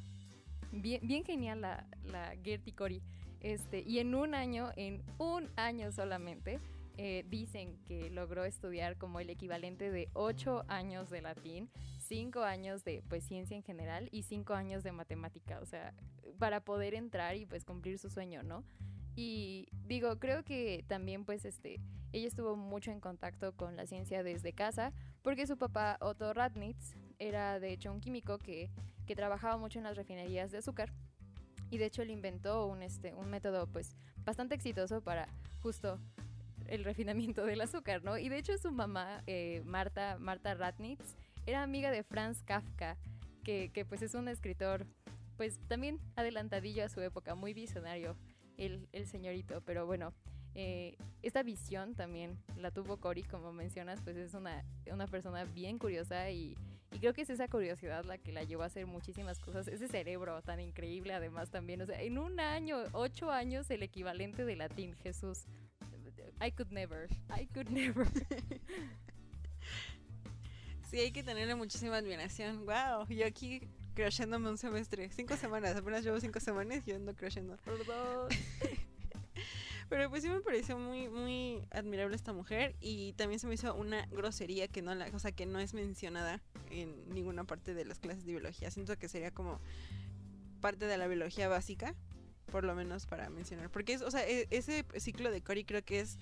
bien, 0.73 1.01
bien 1.07 1.25
genial 1.25 1.63
la, 1.63 1.87
la 2.05 2.35
Gertie 2.45 2.75
Cori. 2.75 3.01
Este, 3.41 3.81
y 3.81 3.99
en 3.99 4.15
un 4.15 4.35
año, 4.35 4.73
en 4.77 5.03
un 5.17 5.49
año 5.57 5.91
solamente, 5.91 6.61
eh, 6.97 7.25
dicen 7.29 7.79
que 7.87 8.11
logró 8.11 8.45
estudiar 8.45 8.97
como 8.97 9.19
el 9.19 9.29
equivalente 9.29 9.91
de 9.91 10.09
ocho 10.13 10.65
años 10.69 11.11
de 11.11 11.23
latín, 11.23 11.69
cinco 11.99 12.43
años 12.43 12.85
de 12.85 13.03
pues 13.09 13.25
ciencia 13.25 13.57
en 13.57 13.63
general 13.63 14.09
y 14.13 14.23
cinco 14.23 14.55
años 14.55 14.85
de 14.85 14.93
matemática, 14.93 15.59
o 15.61 15.67
sea, 15.67 15.93
para 16.39 16.61
poder 16.61 16.95
entrar 16.95 17.37
y 17.37 17.47
pues 17.47 17.65
cumplir 17.65 17.99
su 17.99 18.11
sueño, 18.11 18.43
¿no? 18.43 18.65
Y 19.17 19.69
digo, 19.87 20.19
creo 20.19 20.45
que 20.45 20.85
también 20.89 21.25
pues 21.25 21.45
este, 21.45 21.81
ella 22.13 22.29
estuvo 22.29 22.57
mucho 22.57 22.91
en 22.91 23.01
contacto 23.01 23.57
con 23.57 23.77
la 23.77 23.87
ciencia 23.87 24.23
desde 24.23 24.53
casa, 24.53 24.93
porque 25.23 25.47
su 25.47 25.57
papá 25.57 25.99
Otto 26.01 26.33
Ratnitz 26.33 26.97
era 27.19 27.61
de 27.61 27.73
hecho 27.73 27.93
un 27.93 28.01
químico 28.01 28.39
que, 28.39 28.71
que 29.07 29.17
trabajaba 29.17 29.57
mucho 29.57 29.79
en 29.79 29.85
las 29.85 29.97
refinerías 29.97 30.51
de 30.51 30.59
azúcar 30.59 30.93
y 31.71 31.79
de 31.79 31.87
hecho 31.87 32.03
él 32.03 32.11
inventó 32.11 32.67
un, 32.67 32.83
este, 32.83 33.15
un 33.15 33.31
método 33.31 33.67
pues 33.67 33.97
bastante 34.25 34.55
exitoso 34.55 35.01
para 35.01 35.29
justo 35.61 35.99
el 36.69 36.85
refinamiento 36.85 37.45
del 37.45 37.61
azúcar, 37.61 38.03
¿no? 38.05 38.19
Y 38.19 38.29
de 38.29 38.39
hecho 38.39 38.57
su 38.59 38.73
mamá, 38.73 39.23
eh, 39.27 39.63
Marta, 39.65 40.17
Marta 40.19 40.55
Ratnitz, 40.55 41.17
era 41.47 41.63
amiga 41.63 41.91
de 41.91 42.03
Franz 42.03 42.43
Kafka, 42.43 42.97
que, 43.43 43.71
que, 43.73 43.85
pues 43.85 44.03
es 44.03 44.15
un 44.15 44.29
escritor, 44.29 44.87
pues 45.37 45.59
también 45.69 46.01
adelantadillo 46.17 46.85
a 46.85 46.89
su 46.89 47.01
época, 47.01 47.35
muy 47.35 47.53
visionario 47.53 48.17
el, 48.57 49.07
señorito, 49.07 49.61
pero 49.63 49.87
bueno, 49.87 50.13
eh, 50.55 50.97
esta 51.23 51.43
visión 51.43 51.95
también 51.95 52.39
la 52.57 52.71
tuvo 52.71 52.99
Cory, 52.99 53.23
como 53.23 53.53
mencionas, 53.53 54.01
pues 54.03 54.17
es 54.17 54.35
una, 54.35 54.65
una 54.91 55.07
persona 55.07 55.45
bien 55.45 55.79
curiosa 55.79 56.31
y, 56.31 56.57
y, 56.93 56.99
creo 56.99 57.13
que 57.13 57.23
es 57.23 57.31
esa 57.31 57.49
curiosidad 57.49 58.05
la 58.05 58.19
que 58.19 58.33
la 58.33 58.45
llevó 58.45 58.63
a 58.63 58.67
hacer 58.67 58.87
muchísimas 58.87 59.41
cosas. 59.41 59.67
Ese 59.67 59.89
cerebro 59.89 60.41
tan 60.43 60.61
increíble 60.61 61.13
además 61.13 61.51
también, 61.51 61.83
o 61.83 61.87
sea, 61.87 62.01
en 62.01 62.19
un 62.19 62.39
año, 62.39 62.79
ocho 62.93 63.31
años, 63.31 63.69
el 63.71 63.83
equivalente 63.83 64.45
de 64.45 64.57
latín, 64.57 64.95
Jesús. 65.03 65.47
I 66.41 66.51
could 66.51 66.71
never. 66.73 67.09
I 67.31 67.47
could 67.47 67.71
never. 67.71 68.07
Sí, 70.91 71.01
hay 71.01 71.11
que 71.11 71.25
tenerle 71.25 71.57
muchísima 71.57 71.97
admiración. 71.97 72.67
Wow, 72.67 73.09
yo 73.09 73.27
aquí 73.27 73.63
crasheándome 73.95 74.49
un 74.49 74.59
semestre. 74.59 75.11
Cinco 75.11 75.37
semanas, 75.37 75.75
apenas 75.75 76.05
llevo 76.05 76.21
cinco 76.21 76.39
semanas 76.39 76.85
y 76.87 76.91
yo 76.91 76.97
ando. 76.97 77.15
Perdón. 77.17 78.29
Pero 79.89 80.09
pues 80.09 80.23
sí 80.23 80.29
me 80.29 80.41
pareció 80.41 80.79
muy, 80.79 81.09
muy 81.09 81.63
admirable 81.71 82.15
esta 82.15 82.33
mujer 82.33 82.77
y 82.81 83.13
también 83.15 83.39
se 83.39 83.47
me 83.47 83.55
hizo 83.55 83.75
una 83.75 84.07
grosería 84.07 84.69
que 84.69 84.83
no 84.83 84.95
la, 84.95 85.07
o 85.13 85.19
sea, 85.19 85.33
que 85.33 85.47
no 85.47 85.59
es 85.59 85.75
mencionada 85.75 86.41
en 86.71 87.09
ninguna 87.13 87.45
parte 87.45 87.75
de 87.75 87.85
las 87.85 87.99
clases 87.99 88.25
de 88.25 88.33
biología. 88.33 88.71
Siento 88.71 88.97
que 88.97 89.09
sería 89.09 89.31
como 89.31 89.61
parte 90.61 90.87
de 90.87 90.97
la 90.97 91.07
biología 91.07 91.49
básica, 91.49 91.95
por 92.51 92.65
lo 92.65 92.75
menos 92.75 93.07
para 93.07 93.29
mencionar. 93.31 93.71
Porque 93.71 93.95
es, 93.95 94.03
o 94.03 94.11
sea, 94.11 94.27
e- 94.29 94.47
ese 94.51 94.85
ciclo 94.99 95.31
de 95.31 95.43
Cori 95.43 95.65
creo 95.65 95.85
que 95.85 96.01
es 96.01 96.19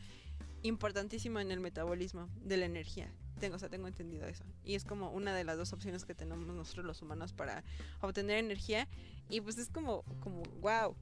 importantísimo 0.63 1.41
en 1.41 1.51
el 1.51 1.61
metabolismo 1.61 2.29
de 2.43 2.57
la 2.57 2.67
energía. 2.67 3.13
Tengo, 3.41 3.57
o 3.57 3.59
sea, 3.59 3.69
tengo 3.69 3.89
entendido 3.89 4.27
eso. 4.27 4.45
Y 4.65 4.75
es 4.75 4.85
como 4.85 5.11
una 5.11 5.35
de 5.35 5.45
las 5.45 5.57
dos 5.57 5.73
opciones 5.73 6.05
que 6.05 6.15
tenemos 6.15 6.47
nosotros 6.47 6.87
los 6.87 7.03
humanos 7.03 7.33
para 7.33 7.65
obtener 8.01 8.39
energía. 8.39 8.89
Y 9.29 9.41
pues 9.41 9.59
es 9.59 9.69
como, 9.69 10.05
como, 10.21 10.43
wow. 10.61 10.95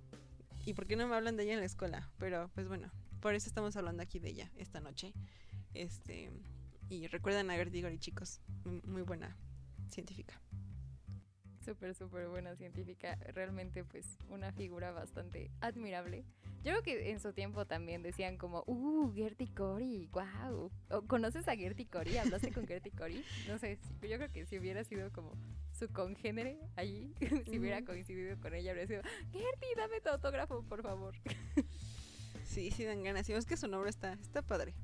¿Y 0.65 0.75
por 0.75 0.87
qué 0.87 0.97
no 0.97 1.07
me 1.07 1.15
hablan 1.15 1.37
de 1.37 1.45
ella 1.45 1.55
en 1.55 1.61
la 1.61 1.67
escuela? 1.67 2.11
Pero 2.19 2.51
pues 2.55 2.69
bueno, 2.69 2.91
por 3.21 3.35
eso 3.35 3.49
estamos 3.49 3.77
hablando 3.77 4.03
aquí 4.03 4.19
de 4.19 4.31
ella 4.31 4.51
esta 4.57 4.81
noche. 4.81 5.13
Este, 5.75 6.31
y 6.89 7.07
recuerden 7.07 7.51
a 7.51 7.55
Gertie 7.55 7.83
Gori, 7.83 7.99
chicos. 7.99 8.41
Muy, 8.65 8.81
muy 8.83 9.03
buena 9.03 9.37
científica. 9.91 10.41
Súper, 11.65 11.95
súper 11.95 12.29
buena 12.29 12.57
científica. 12.57 13.17
Realmente, 13.35 13.85
pues, 13.85 14.19
una 14.29 14.53
figura 14.53 14.93
bastante 14.93 15.51
admirable. 15.61 16.25
Yo 16.63 16.73
creo 16.73 16.83
que 16.83 17.11
en 17.11 17.21
su 17.21 17.33
tiempo 17.33 17.67
también 17.67 18.03
decían 18.03 18.37
como, 18.37 18.65
uh, 18.67 19.13
Gertie 19.15 19.53
Cori, 19.55 20.09
wow. 20.13 20.71
¿Conoces 21.07 21.49
a 21.49 21.57
Gertie 21.57 21.87
Cori? 21.87 22.17
¿Hablaste 22.19 22.53
con 22.53 22.67
Gertie 22.67 22.93
Cori? 22.93 23.25
No 23.49 23.59
sé, 23.59 23.79
yo 24.03 24.17
creo 24.17 24.31
que 24.31 24.47
si 24.47 24.59
hubiera 24.59 24.85
sido 24.85 25.11
como 25.13 25.33
su 25.73 25.89
congénere 25.89 26.59
allí, 26.77 27.15
si 27.47 27.59
hubiera 27.59 27.85
coincidido 27.85 28.39
con 28.41 28.55
ella, 28.55 28.71
habría 28.71 28.87
sido, 28.87 29.03
Gertie, 29.33 29.75
dame 29.77 30.01
tu 30.01 30.11
autógrafo, 30.11 30.63
por 30.63 30.83
favor. 30.83 31.15
Sí, 32.45 32.73
sí 32.73 32.85
dan 32.85 33.05
ganas. 33.05 33.29
Y 33.29 33.33
es 33.33 33.47
que 33.47 33.57
su 33.57 33.69
nombre 33.69 33.91
está, 33.91 34.15
está 34.15 34.43
padre. 34.43 34.75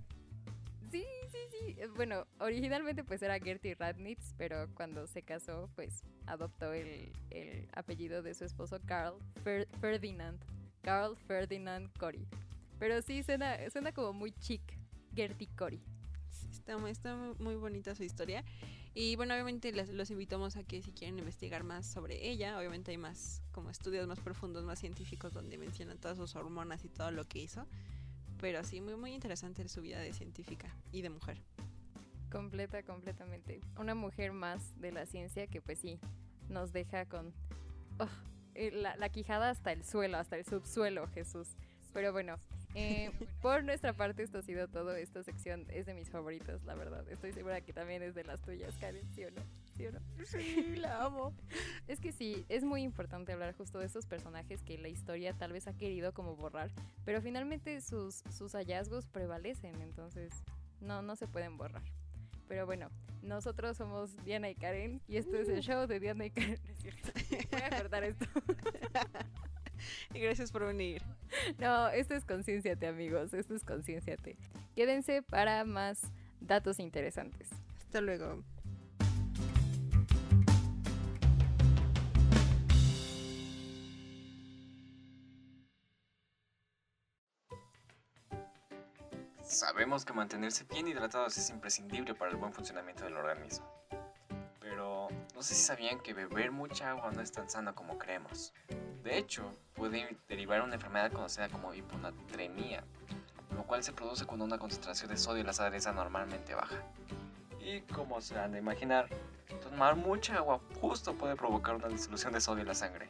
Eh, 1.67 1.89
Bueno, 1.97 2.27
originalmente 2.41 3.05
pues 3.05 3.23
era 3.23 3.39
Gertie 3.39 3.75
Radnitz, 3.75 4.35
pero 4.37 4.69
cuando 4.75 5.07
se 5.07 5.23
casó 5.23 5.69
pues 5.75 6.03
adoptó 6.27 6.73
el, 6.73 7.13
el 7.31 7.69
apellido 7.73 8.23
de 8.23 8.35
su 8.35 8.45
esposo 8.45 8.81
Carl 8.87 9.15
Fer- 9.45 9.67
Ferdinand. 9.81 10.39
Carl 10.83 11.17
Ferdinand 11.17 11.91
Cory. 11.99 12.27
Pero 12.79 13.03
sí 13.03 13.23
suena, 13.23 13.57
suena 13.71 13.93
como 13.93 14.13
muy 14.13 14.33
chic, 14.33 14.63
Gertie 15.15 15.49
Cory. 15.57 15.81
Está, 16.51 16.89
está 16.89 17.17
muy 17.39 17.57
bonita 17.57 17.95
su 17.95 18.05
historia. 18.05 18.45
Y 18.95 19.17
bueno, 19.17 19.35
obviamente 19.35 19.73
les- 19.73 19.91
los 19.91 20.11
invitamos 20.11 20.57
a 20.57 20.65
que 20.65 20.81
si 20.83 20.93
quieren 20.93 21.19
investigar 21.19 21.65
más 21.65 21.87
sobre 21.87 22.29
ella, 22.29 22.59
obviamente 22.59 22.93
hay 22.93 22.99
más 22.99 23.43
como 23.53 23.71
estudios 23.71 24.07
más 24.07 24.21
profundos, 24.21 24.65
más 24.65 24.79
científicos 24.79 25.33
donde 25.35 25.59
mencionan 25.59 25.99
todas 25.99 26.17
sus 26.19 26.35
hormonas 26.37 26.85
y 26.85 26.89
todo 26.89 27.11
lo 27.11 27.25
que 27.25 27.41
hizo. 27.41 27.67
Pero 28.41 28.63
sí, 28.65 28.81
muy, 28.81 28.97
muy 28.97 29.13
interesante 29.15 29.67
su 29.69 29.81
vida 29.81 29.99
de 29.99 30.13
científica 30.13 30.75
y 30.93 31.01
de 31.03 31.11
mujer. 31.11 31.39
Completa, 32.37 32.83
completamente. 32.83 33.61
Una 33.79 33.95
mujer 33.95 34.33
más 34.33 34.79
de 34.79 34.93
la 34.93 35.07
ciencia 35.07 35.47
que 35.47 35.63
pues 35.63 35.79
sí, 35.79 35.99
nos 36.51 36.71
deja 36.71 37.07
con 37.07 37.33
oh, 37.99 38.09
eh, 38.55 38.71
la, 38.73 38.95
la 38.97 39.09
quijada 39.09 39.49
hasta 39.49 39.73
el 39.73 39.85
suelo, 39.85 40.19
hasta 40.19 40.37
el 40.37 40.45
subsuelo, 40.45 41.07
Jesús. 41.09 41.57
Pero 41.95 42.13
bueno, 42.13 42.37
eh, 42.75 43.11
por 43.41 43.65
nuestra 43.65 43.95
parte 43.95 44.23
esto 44.23 44.37
ha 44.37 44.43
sido 44.43 44.69
todo. 44.69 44.95
Esta 44.95 45.23
sección 45.23 45.65
es 45.71 45.87
de 45.87 45.95
mis 45.95 46.11
favoritas, 46.11 46.63
la 46.65 46.75
verdad. 46.75 47.09
Estoy 47.09 47.33
segura 47.33 47.63
que 47.63 47.73
también 47.73 48.03
es 48.03 48.15
de 48.15 48.25
las 48.25 48.43
tuyas, 48.43 48.77
Karen, 48.77 49.09
¿sí 49.15 49.25
o 49.25 49.31
no? 49.31 49.41
¿Sí 49.75 49.87
o 49.87 49.93
no? 49.93 50.01
Sí, 50.27 50.77
la 50.77 51.05
amo. 51.05 51.33
Es 51.89 52.01
que 52.01 52.13
sí, 52.13 52.45
es 52.51 52.65
muy 52.65 52.83
importante 52.83 53.33
hablar 53.33 53.55
justo 53.55 53.79
de 53.79 53.87
esos 53.87 54.05
personajes 54.05 54.63
que 54.63 54.77
la 54.77 54.89
historia 54.89 55.33
tal 55.33 55.53
vez 55.53 55.69
ha 55.69 55.73
querido 55.73 56.13
como 56.13 56.37
borrar, 56.37 56.71
pero 57.05 57.23
finalmente 57.23 57.81
sus, 57.81 58.25
sus 58.31 58.53
hallazgos 58.53 59.07
prevalecen, 59.07 59.81
entonces 59.81 60.33
no, 60.81 61.01
no 61.01 61.17
se 61.17 61.29
pueden 61.29 61.57
borrar. 61.57 61.85
Pero 62.49 62.67
bueno, 62.67 62.91
nosotros 63.23 63.77
somos 63.77 64.17
Diana 64.25 64.49
y 64.51 64.55
Karen 64.55 65.01
y 65.09 65.17
esto 65.17 65.37
es 65.37 65.49
el 65.49 65.61
show 65.61 65.87
de 65.87 66.01
Diana 66.01 66.27
y 66.27 66.31
Karen. 66.31 66.59
Voy 67.51 67.61
a 67.63 67.71
cortar 67.71 68.05
esto. 68.05 68.27
Y 70.15 70.21
gracias 70.21 70.51
por 70.51 70.67
venir. 70.67 71.03
No, 71.59 71.89
esto 71.89 72.15
es 72.15 72.25
Concienciate, 72.25 72.87
amigos. 72.87 73.35
Esto 73.35 73.55
es 73.55 73.63
Concienciate. 73.63 74.37
Quédense 74.75 75.23
para 75.23 75.65
más 75.65 76.01
datos 76.41 76.79
interesantes. 76.81 77.51
Hasta 77.77 78.01
luego. 78.01 78.43
Sabemos 89.57 90.05
que 90.05 90.13
mantenerse 90.13 90.65
bien 90.65 90.87
hidratados 90.87 91.39
es 91.39 91.49
imprescindible 91.49 92.15
para 92.15 92.31
el 92.31 92.37
buen 92.37 92.53
funcionamiento 92.53 93.05
del 93.05 93.17
organismo. 93.17 93.65
Pero 94.61 95.09
no 95.35 95.43
sé 95.43 95.55
si 95.55 95.63
sabían 95.63 95.99
que 96.01 96.13
beber 96.13 96.53
mucha 96.53 96.91
agua 96.91 97.11
no 97.11 97.23
es 97.23 97.33
tan 97.33 97.49
sano 97.49 97.75
como 97.75 97.97
creemos. 97.97 98.53
De 99.03 99.17
hecho, 99.17 99.51
puede 99.73 100.19
derivar 100.29 100.61
una 100.61 100.75
enfermedad 100.75 101.11
conocida 101.11 101.49
como 101.49 101.73
hiponatremia, 101.73 102.85
lo 103.55 103.63
cual 103.67 103.83
se 103.83 103.95
produce 103.95 104.27
cuando 104.27 104.45
una 104.45 104.59
concentración 104.59 105.09
de 105.09 105.17
sodio 105.17 105.41
en 105.41 105.47
la 105.47 105.55
sangre 105.55 105.79
es 105.79 105.87
anormalmente 105.87 106.55
baja. 106.55 106.77
Y 107.59 107.81
como 107.81 108.21
se 108.21 108.39
han 108.39 108.53
de 108.53 108.59
imaginar, 108.59 109.09
tomar 109.63 109.97
mucha 109.97 110.37
agua 110.37 110.61
justo 110.83 111.15
puede 111.15 111.35
provocar 111.35 111.77
una 111.77 111.89
disolución 111.89 112.35
de 112.35 112.43
sodio 112.43 112.61
en 112.61 112.69
la 112.69 112.75
sangre. 112.75 113.09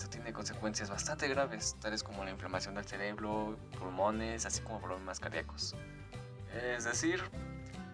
Esto 0.00 0.12
tiene 0.12 0.32
consecuencias 0.32 0.88
bastante 0.88 1.28
graves, 1.28 1.76
tales 1.78 2.02
como 2.02 2.24
la 2.24 2.30
inflamación 2.30 2.74
del 2.74 2.86
cerebro, 2.86 3.58
pulmones, 3.78 4.46
así 4.46 4.62
como 4.62 4.80
problemas 4.80 5.20
cardíacos. 5.20 5.76
Es 6.54 6.84
decir, 6.84 7.22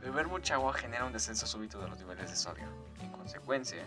beber 0.02 0.28
mucha 0.28 0.54
agua 0.54 0.72
genera 0.72 1.04
un 1.04 1.12
descenso 1.12 1.48
súbito 1.48 1.80
de 1.80 1.88
los 1.88 1.98
niveles 1.98 2.30
de 2.30 2.36
sodio. 2.36 2.64
En 3.00 3.10
consecuencia, 3.10 3.84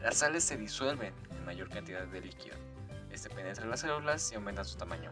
las 0.00 0.18
sales 0.18 0.44
se 0.44 0.56
disuelven 0.56 1.12
en 1.32 1.44
mayor 1.44 1.68
cantidad 1.68 2.06
de 2.06 2.20
líquido. 2.20 2.54
Este 3.10 3.28
penetra 3.28 3.64
en 3.64 3.70
las 3.70 3.80
células 3.80 4.30
y 4.30 4.36
aumenta 4.36 4.62
su 4.62 4.78
tamaño. 4.78 5.10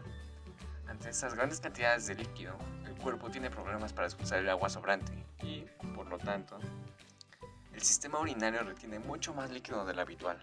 Ante 0.87 1.09
estas 1.09 1.35
grandes 1.35 1.59
cantidades 1.59 2.07
de 2.07 2.15
líquido, 2.15 2.57
el 2.85 2.95
cuerpo 2.95 3.29
tiene 3.29 3.49
problemas 3.49 3.91
para 3.91 4.07
expulsar 4.07 4.39
el 4.39 4.49
agua 4.49 4.69
sobrante 4.69 5.11
y, 5.43 5.65
por 5.93 6.07
lo 6.07 6.17
tanto, 6.17 6.57
el 7.73 7.81
sistema 7.81 8.19
urinario 8.21 8.63
retiene 8.63 8.99
mucho 8.99 9.33
más 9.33 9.51
líquido 9.51 9.83
del 9.83 9.99
habitual. 9.99 10.41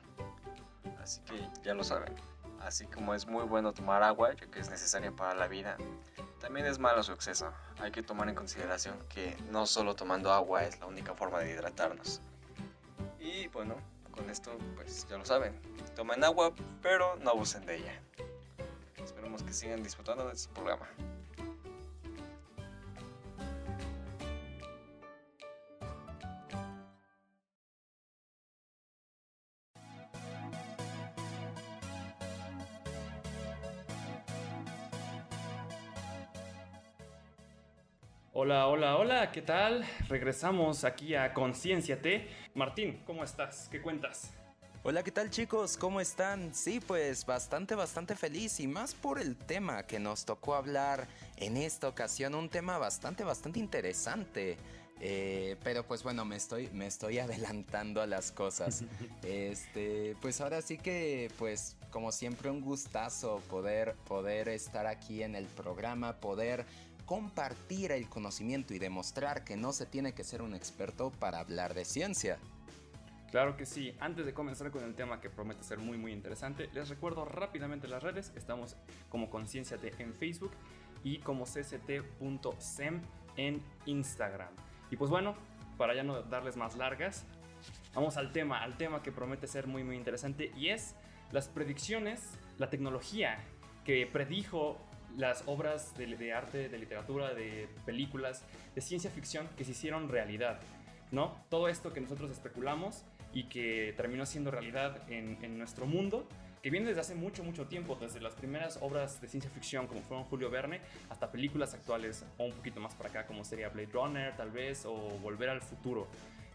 Así 1.04 1.20
que 1.20 1.46
ya 1.62 1.74
lo 1.74 1.84
saben. 1.84 2.14
Así 2.62 2.86
como 2.86 3.12
es 3.12 3.26
muy 3.26 3.44
bueno 3.44 3.74
tomar 3.74 4.02
agua, 4.02 4.32
ya 4.32 4.46
que 4.46 4.58
es 4.58 4.70
necesaria 4.70 5.12
para 5.12 5.34
la 5.34 5.48
vida, 5.48 5.76
también 6.40 6.64
es 6.64 6.78
malo 6.78 7.02
su 7.02 7.12
exceso. 7.12 7.52
Hay 7.78 7.92
que 7.92 8.02
tomar 8.02 8.26
en 8.30 8.34
consideración 8.34 8.96
que 9.10 9.36
no 9.50 9.66
solo 9.66 9.94
tomando 9.94 10.32
agua 10.32 10.64
es 10.64 10.80
la 10.80 10.86
única 10.86 11.12
forma 11.12 11.40
de 11.40 11.50
hidratarnos. 11.50 12.22
Y 13.20 13.48
bueno, 13.48 13.74
con 14.12 14.30
esto 14.30 14.56
pues 14.76 15.06
ya 15.06 15.18
lo 15.18 15.26
saben. 15.26 15.60
Tomen 15.94 16.24
agua, 16.24 16.54
pero 16.80 17.16
no 17.16 17.32
abusen 17.32 17.66
de 17.66 17.76
ella. 17.76 18.00
Esperemos 18.96 19.42
que 19.42 19.52
sigan 19.52 19.82
disfrutando 19.82 20.26
de 20.26 20.32
este 20.32 20.50
programa. 20.54 20.88
Hola, 38.44 38.66
hola, 38.66 38.96
hola, 38.98 39.32
¿qué 39.32 39.40
tal? 39.40 39.86
Regresamos 40.06 40.84
aquí 40.84 41.14
a 41.14 41.32
Concienciate. 41.32 42.28
Martín, 42.52 43.00
¿cómo 43.06 43.24
estás? 43.24 43.68
¿Qué 43.70 43.80
cuentas? 43.80 44.34
Hola, 44.82 45.02
¿qué 45.02 45.10
tal 45.10 45.30
chicos? 45.30 45.78
¿Cómo 45.78 45.98
están? 45.98 46.54
Sí, 46.54 46.78
pues 46.78 47.24
bastante, 47.24 47.74
bastante 47.74 48.14
feliz 48.14 48.60
y 48.60 48.66
más 48.66 48.94
por 48.94 49.18
el 49.18 49.34
tema 49.34 49.86
que 49.86 49.98
nos 49.98 50.26
tocó 50.26 50.56
hablar 50.56 51.08
en 51.38 51.56
esta 51.56 51.88
ocasión, 51.88 52.34
un 52.34 52.50
tema 52.50 52.76
bastante, 52.76 53.24
bastante 53.24 53.60
interesante. 53.60 54.58
Eh, 55.00 55.56
pero 55.64 55.86
pues 55.86 56.02
bueno, 56.02 56.26
me 56.26 56.36
estoy, 56.36 56.68
me 56.74 56.86
estoy 56.86 57.18
adelantando 57.20 58.02
a 58.02 58.06
las 58.06 58.30
cosas. 58.30 58.84
Este, 59.22 60.16
pues 60.20 60.42
ahora 60.42 60.60
sí 60.60 60.76
que, 60.76 61.30
pues 61.38 61.78
como 61.90 62.12
siempre 62.12 62.50
un 62.50 62.60
gustazo 62.60 63.40
poder, 63.48 63.94
poder 64.06 64.50
estar 64.50 64.86
aquí 64.86 65.22
en 65.22 65.34
el 65.34 65.46
programa, 65.46 66.16
poder 66.20 66.66
compartir 67.04 67.92
el 67.92 68.08
conocimiento 68.08 68.74
y 68.74 68.78
demostrar 68.78 69.44
que 69.44 69.56
no 69.56 69.72
se 69.72 69.86
tiene 69.86 70.14
que 70.14 70.24
ser 70.24 70.42
un 70.42 70.54
experto 70.54 71.10
para 71.10 71.40
hablar 71.40 71.74
de 71.74 71.84
ciencia. 71.84 72.38
Claro 73.30 73.56
que 73.56 73.66
sí. 73.66 73.96
Antes 73.98 74.26
de 74.26 74.32
comenzar 74.32 74.70
con 74.70 74.84
el 74.84 74.94
tema 74.94 75.20
que 75.20 75.28
promete 75.28 75.64
ser 75.64 75.78
muy 75.78 75.98
muy 75.98 76.12
interesante, 76.12 76.68
les 76.72 76.88
recuerdo 76.88 77.24
rápidamente 77.24 77.88
las 77.88 78.02
redes. 78.02 78.32
Estamos 78.36 78.76
como 79.08 79.28
Concienciate 79.28 79.92
en 79.98 80.14
Facebook 80.14 80.52
y 81.02 81.18
como 81.18 81.44
cct.sem 81.44 83.00
en 83.36 83.60
Instagram. 83.86 84.54
Y 84.90 84.96
pues 84.96 85.10
bueno, 85.10 85.34
para 85.76 85.94
ya 85.94 86.04
no 86.04 86.22
darles 86.22 86.56
más 86.56 86.76
largas, 86.76 87.24
vamos 87.92 88.16
al 88.16 88.32
tema, 88.32 88.62
al 88.62 88.76
tema 88.76 89.02
que 89.02 89.10
promete 89.10 89.48
ser 89.48 89.66
muy 89.66 89.82
muy 89.82 89.96
interesante 89.96 90.52
y 90.56 90.68
es 90.68 90.94
las 91.32 91.48
predicciones, 91.48 92.38
la 92.58 92.70
tecnología 92.70 93.38
que 93.84 94.06
predijo 94.06 94.78
las 95.16 95.44
obras 95.46 95.96
de, 95.96 96.32
arte, 96.32 96.68
de 96.68 96.78
literatura, 96.78 97.34
de 97.34 97.68
películas, 97.84 98.42
de 98.74 98.80
ciencia 98.80 99.10
ficción 99.10 99.48
que 99.56 99.64
se 99.64 99.72
hicieron 99.72 100.08
realidad, 100.08 100.60
¿no? 101.10 101.36
Todo 101.48 101.68
esto 101.68 101.92
que 101.92 102.00
nosotros 102.00 102.30
especulamos 102.30 103.04
y 103.32 103.44
que 103.44 103.94
terminó 103.96 104.26
siendo 104.26 104.50
realidad 104.50 105.02
en, 105.10 105.58
nuestro 105.58 105.86
mundo, 105.86 106.26
que 106.62 106.70
viene 106.70 106.86
desde 106.86 107.00
hace 107.00 107.14
mucho, 107.14 107.44
mucho 107.44 107.66
tiempo, 107.66 107.96
desde 108.00 108.20
las 108.20 108.34
primeras 108.34 108.78
obras 108.80 109.20
de 109.20 109.28
ciencia 109.28 109.50
ficción 109.50 109.86
como 109.86 110.00
fueron 110.02 110.24
Julio 110.24 110.50
Verne, 110.50 110.80
hasta 111.10 111.30
películas 111.30 111.74
actuales 111.74 112.24
o 112.38 112.44
un 112.44 112.52
poquito 112.52 112.80
más 112.80 112.94
para 112.94 113.10
acá 113.10 113.26
como 113.26 113.44
sería 113.44 113.68
Blade 113.68 113.90
Runner 113.92 114.36
tal 114.36 114.50
vez 114.50 114.86
o 114.86 114.94
Volver 115.20 115.50
al 115.50 115.60
Futuro. 115.60 116.08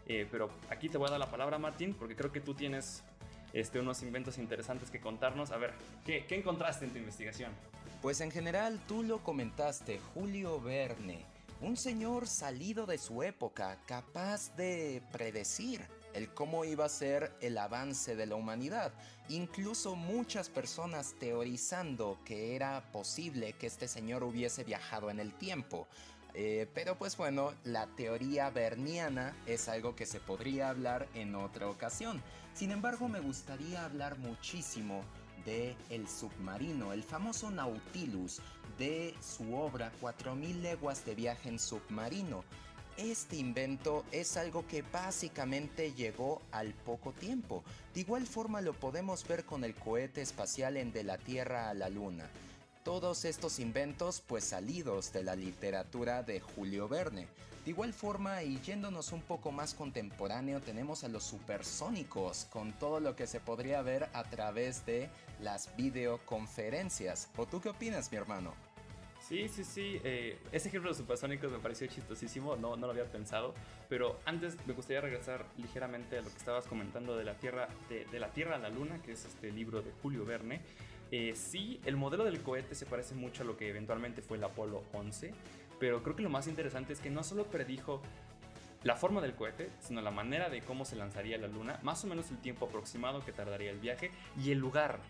Eh, 0.06 0.26
pero 0.28 0.50
aquí 0.70 0.88
te 0.88 0.98
voy 0.98 1.06
a 1.06 1.12
dar 1.12 1.20
la 1.20 1.30
palabra, 1.30 1.58
Martín, 1.58 1.94
porque 1.94 2.16
creo 2.16 2.32
que 2.32 2.40
tú 2.40 2.54
tienes 2.54 3.04
este, 3.52 3.78
unos 3.78 4.02
inventos 4.02 4.38
interesantes 4.38 4.90
que 4.90 5.00
contarnos. 5.00 5.52
A 5.52 5.56
ver, 5.56 5.72
¿qué, 6.04 6.24
¿qué 6.26 6.34
encontraste 6.36 6.84
en 6.84 6.90
tu 6.90 6.98
investigación? 6.98 7.52
Pues 8.02 8.22
en 8.22 8.30
general 8.30 8.80
tú 8.88 9.02
lo 9.02 9.22
comentaste, 9.22 10.00
Julio 10.14 10.58
Verne, 10.58 11.26
un 11.60 11.76
señor 11.76 12.26
salido 12.26 12.86
de 12.86 12.96
su 12.96 13.22
época, 13.22 13.76
capaz 13.86 14.56
de 14.56 15.02
predecir 15.12 15.86
el 16.14 16.32
cómo 16.32 16.64
iba 16.64 16.86
a 16.86 16.88
ser 16.88 17.30
el 17.42 17.58
avance 17.58 18.16
de 18.16 18.24
la 18.24 18.36
humanidad. 18.36 18.94
Incluso 19.28 19.96
muchas 19.96 20.48
personas 20.48 21.14
teorizando 21.20 22.18
que 22.24 22.56
era 22.56 22.90
posible 22.90 23.52
que 23.52 23.66
este 23.66 23.86
señor 23.86 24.24
hubiese 24.24 24.64
viajado 24.64 25.10
en 25.10 25.20
el 25.20 25.34
tiempo. 25.34 25.86
Eh, 26.32 26.68
pero 26.72 26.96
pues 26.96 27.18
bueno, 27.18 27.52
la 27.64 27.86
teoría 27.96 28.48
berniana 28.48 29.36
es 29.44 29.68
algo 29.68 29.94
que 29.94 30.06
se 30.06 30.20
podría 30.20 30.70
hablar 30.70 31.06
en 31.12 31.34
otra 31.34 31.68
ocasión. 31.68 32.22
Sin 32.54 32.70
embargo, 32.70 33.08
me 33.08 33.20
gustaría 33.20 33.84
hablar 33.84 34.16
muchísimo 34.18 35.04
de 35.44 35.76
el 35.90 36.08
submarino, 36.08 36.92
el 36.92 37.02
famoso 37.02 37.50
Nautilus, 37.50 38.40
de 38.78 39.14
su 39.20 39.54
obra 39.54 39.92
4000 40.00 40.62
leguas 40.62 41.04
de 41.04 41.14
viaje 41.14 41.48
en 41.48 41.58
submarino. 41.58 42.44
Este 42.96 43.36
invento 43.36 44.04
es 44.12 44.36
algo 44.36 44.66
que 44.66 44.82
básicamente 44.82 45.92
llegó 45.92 46.42
al 46.52 46.74
poco 46.74 47.12
tiempo. 47.12 47.64
De 47.94 48.00
igual 48.00 48.26
forma 48.26 48.60
lo 48.60 48.74
podemos 48.74 49.26
ver 49.26 49.44
con 49.44 49.64
el 49.64 49.74
cohete 49.74 50.20
espacial 50.22 50.76
en 50.76 50.92
De 50.92 51.04
la 51.04 51.16
Tierra 51.16 51.70
a 51.70 51.74
la 51.74 51.88
Luna. 51.88 52.28
Todos 52.84 53.24
estos 53.24 53.58
inventos 53.58 54.22
pues 54.26 54.44
salidos 54.44 55.12
de 55.12 55.24
la 55.24 55.36
literatura 55.36 56.22
de 56.22 56.40
Julio 56.40 56.88
Verne. 56.88 57.28
De 57.64 57.70
igual 57.70 57.92
forma 57.92 58.42
y 58.42 58.58
yéndonos 58.60 59.12
un 59.12 59.20
poco 59.20 59.52
más 59.52 59.74
contemporáneo 59.74 60.60
tenemos 60.60 61.04
a 61.04 61.08
los 61.08 61.24
supersónicos 61.24 62.46
con 62.50 62.72
todo 62.72 63.00
lo 63.00 63.14
que 63.16 63.26
se 63.26 63.38
podría 63.38 63.82
ver 63.82 64.08
a 64.14 64.24
través 64.24 64.86
de 64.86 65.10
las 65.42 65.74
videoconferencias. 65.76 67.30
¿O 67.36 67.46
tú 67.46 67.60
qué 67.60 67.68
opinas 67.70 68.10
mi 68.10 68.18
hermano? 68.18 68.54
Sí, 69.20 69.48
sí, 69.48 69.62
sí. 69.62 70.00
Eh, 70.02 70.38
ese 70.50 70.68
ejemplo 70.68 70.90
de 70.90 70.96
supersónicos 70.96 71.52
me 71.52 71.58
pareció 71.58 71.86
chistosísimo, 71.86 72.56
no, 72.56 72.76
no 72.76 72.86
lo 72.86 72.92
había 72.92 73.04
pensado. 73.04 73.54
Pero 73.88 74.18
antes 74.24 74.56
me 74.66 74.72
gustaría 74.72 75.00
regresar 75.00 75.46
ligeramente 75.56 76.18
a 76.18 76.22
lo 76.22 76.28
que 76.28 76.36
estabas 76.36 76.66
comentando 76.66 77.16
de 77.16 77.24
la 77.24 77.34
Tierra, 77.34 77.68
de, 77.88 78.18
la 78.18 78.32
Tierra 78.32 78.56
a 78.56 78.58
la 78.58 78.70
Luna, 78.70 79.00
que 79.02 79.12
es 79.12 79.24
este 79.24 79.52
libro 79.52 79.82
de 79.82 79.92
Julio 80.02 80.24
Verne. 80.24 80.60
Eh, 81.12 81.34
sí, 81.36 81.80
el 81.84 81.96
modelo 81.96 82.24
del 82.24 82.40
cohete 82.42 82.74
se 82.74 82.86
parece 82.86 83.14
mucho 83.14 83.42
a 83.42 83.46
lo 83.46 83.56
que 83.56 83.68
eventualmente 83.68 84.22
fue 84.22 84.36
el 84.36 84.44
Apolo 84.44 84.84
11, 84.92 85.32
pero 85.78 86.02
creo 86.02 86.16
que 86.16 86.22
lo 86.22 86.30
más 86.30 86.46
interesante 86.46 86.92
es 86.92 87.00
que 87.00 87.10
no 87.10 87.24
solo 87.24 87.46
predijo 87.46 88.00
la 88.82 88.96
forma 88.96 89.20
del 89.20 89.34
cohete, 89.34 89.70
sino 89.80 90.00
la 90.00 90.10
manera 90.10 90.48
de 90.48 90.62
cómo 90.62 90.84
se 90.84 90.96
lanzaría 90.96 91.36
la 91.36 91.48
Luna, 91.48 91.78
más 91.82 92.02
o 92.04 92.06
menos 92.06 92.30
el 92.30 92.38
tiempo 92.38 92.66
aproximado 92.66 93.24
que 93.24 93.32
tardaría 93.32 93.70
el 93.70 93.78
viaje 93.78 94.10
y 94.42 94.52
el 94.52 94.58
lugar. 94.58 95.00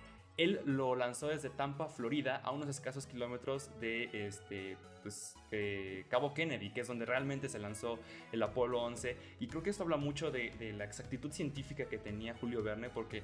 Él 0.40 0.62
lo 0.64 0.97
lanzó 0.97 1.28
desde 1.28 1.50
Tampa, 1.50 1.88
Florida, 1.88 2.40
a 2.42 2.50
unos 2.50 2.66
escasos 2.70 3.06
kilómetros 3.06 3.71
de 3.78 4.08
este, 4.26 4.78
pues, 5.02 5.36
eh, 5.50 6.06
Cabo 6.08 6.32
Kennedy, 6.32 6.71
que 6.71 6.80
es 6.80 6.88
donde 6.88 7.04
realmente 7.04 7.50
se 7.50 7.58
lanzó 7.58 7.99
el 8.32 8.43
Apolo 8.43 8.80
11. 8.80 9.17
Y 9.38 9.49
creo 9.49 9.62
que 9.62 9.69
esto 9.69 9.82
habla 9.82 9.99
mucho 9.99 10.30
de, 10.30 10.49
de 10.58 10.73
la 10.73 10.84
exactitud 10.84 11.30
científica 11.30 11.84
que 11.84 11.99
tenía 11.99 12.34
Julio 12.41 12.62
Verne, 12.62 12.88
porque 12.88 13.23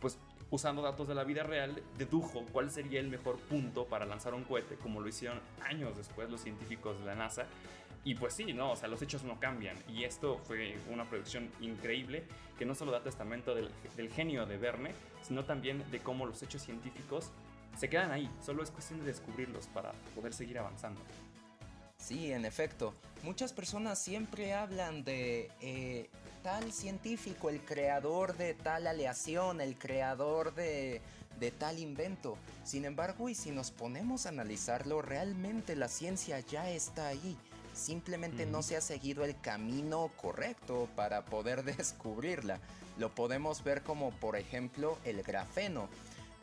pues 0.00 0.18
usando 0.50 0.82
datos 0.82 1.06
de 1.06 1.14
la 1.14 1.22
vida 1.22 1.44
real, 1.44 1.80
dedujo 1.98 2.44
cuál 2.52 2.70
sería 2.72 2.98
el 2.98 3.08
mejor 3.08 3.38
punto 3.38 3.86
para 3.86 4.04
lanzar 4.04 4.34
un 4.34 4.42
cohete, 4.42 4.74
como 4.74 5.00
lo 5.00 5.08
hicieron 5.08 5.40
años 5.64 5.96
después 5.96 6.28
los 6.30 6.40
científicos 6.40 6.98
de 6.98 7.04
la 7.06 7.14
NASA. 7.14 7.46
Y 8.06 8.14
pues 8.14 8.34
sí, 8.34 8.52
no, 8.52 8.70
o 8.70 8.76
sea, 8.76 8.86
los 8.86 9.02
hechos 9.02 9.24
no 9.24 9.40
cambian. 9.40 9.76
Y 9.88 10.04
esto 10.04 10.38
fue 10.44 10.78
una 10.92 11.10
producción 11.10 11.50
increíble 11.60 12.22
que 12.56 12.64
no 12.64 12.76
solo 12.76 12.92
da 12.92 13.02
testamento 13.02 13.52
del, 13.52 13.68
del 13.96 14.12
genio 14.12 14.46
de 14.46 14.56
Verne, 14.58 14.92
sino 15.22 15.44
también 15.44 15.82
de 15.90 15.98
cómo 15.98 16.24
los 16.24 16.40
hechos 16.40 16.62
científicos 16.62 17.32
se 17.76 17.88
quedan 17.90 18.12
ahí. 18.12 18.30
Solo 18.40 18.62
es 18.62 18.70
cuestión 18.70 19.00
de 19.00 19.06
descubrirlos 19.06 19.66
para 19.66 19.90
poder 20.14 20.32
seguir 20.32 20.56
avanzando. 20.56 21.00
Sí, 21.98 22.30
en 22.30 22.44
efecto. 22.44 22.94
Muchas 23.24 23.52
personas 23.52 23.98
siempre 23.98 24.54
hablan 24.54 25.02
de 25.02 25.50
eh, 25.60 26.08
tal 26.44 26.72
científico, 26.72 27.50
el 27.50 27.60
creador 27.60 28.36
de 28.36 28.54
tal 28.54 28.86
aleación, 28.86 29.60
el 29.60 29.76
creador 29.76 30.54
de, 30.54 31.00
de 31.40 31.50
tal 31.50 31.80
invento. 31.80 32.38
Sin 32.62 32.84
embargo, 32.84 33.28
y 33.28 33.34
si 33.34 33.50
nos 33.50 33.72
ponemos 33.72 34.26
a 34.26 34.28
analizarlo, 34.28 35.02
realmente 35.02 35.74
la 35.74 35.88
ciencia 35.88 36.38
ya 36.38 36.70
está 36.70 37.08
ahí. 37.08 37.36
Simplemente 37.76 38.46
no 38.46 38.62
se 38.62 38.76
ha 38.76 38.80
seguido 38.80 39.22
el 39.22 39.38
camino 39.38 40.10
correcto 40.16 40.88
para 40.96 41.26
poder 41.26 41.62
descubrirla. 41.76 42.58
Lo 42.98 43.14
podemos 43.14 43.62
ver 43.62 43.82
como 43.82 44.10
por 44.12 44.36
ejemplo 44.36 44.98
el 45.04 45.22
grafeno. 45.22 45.88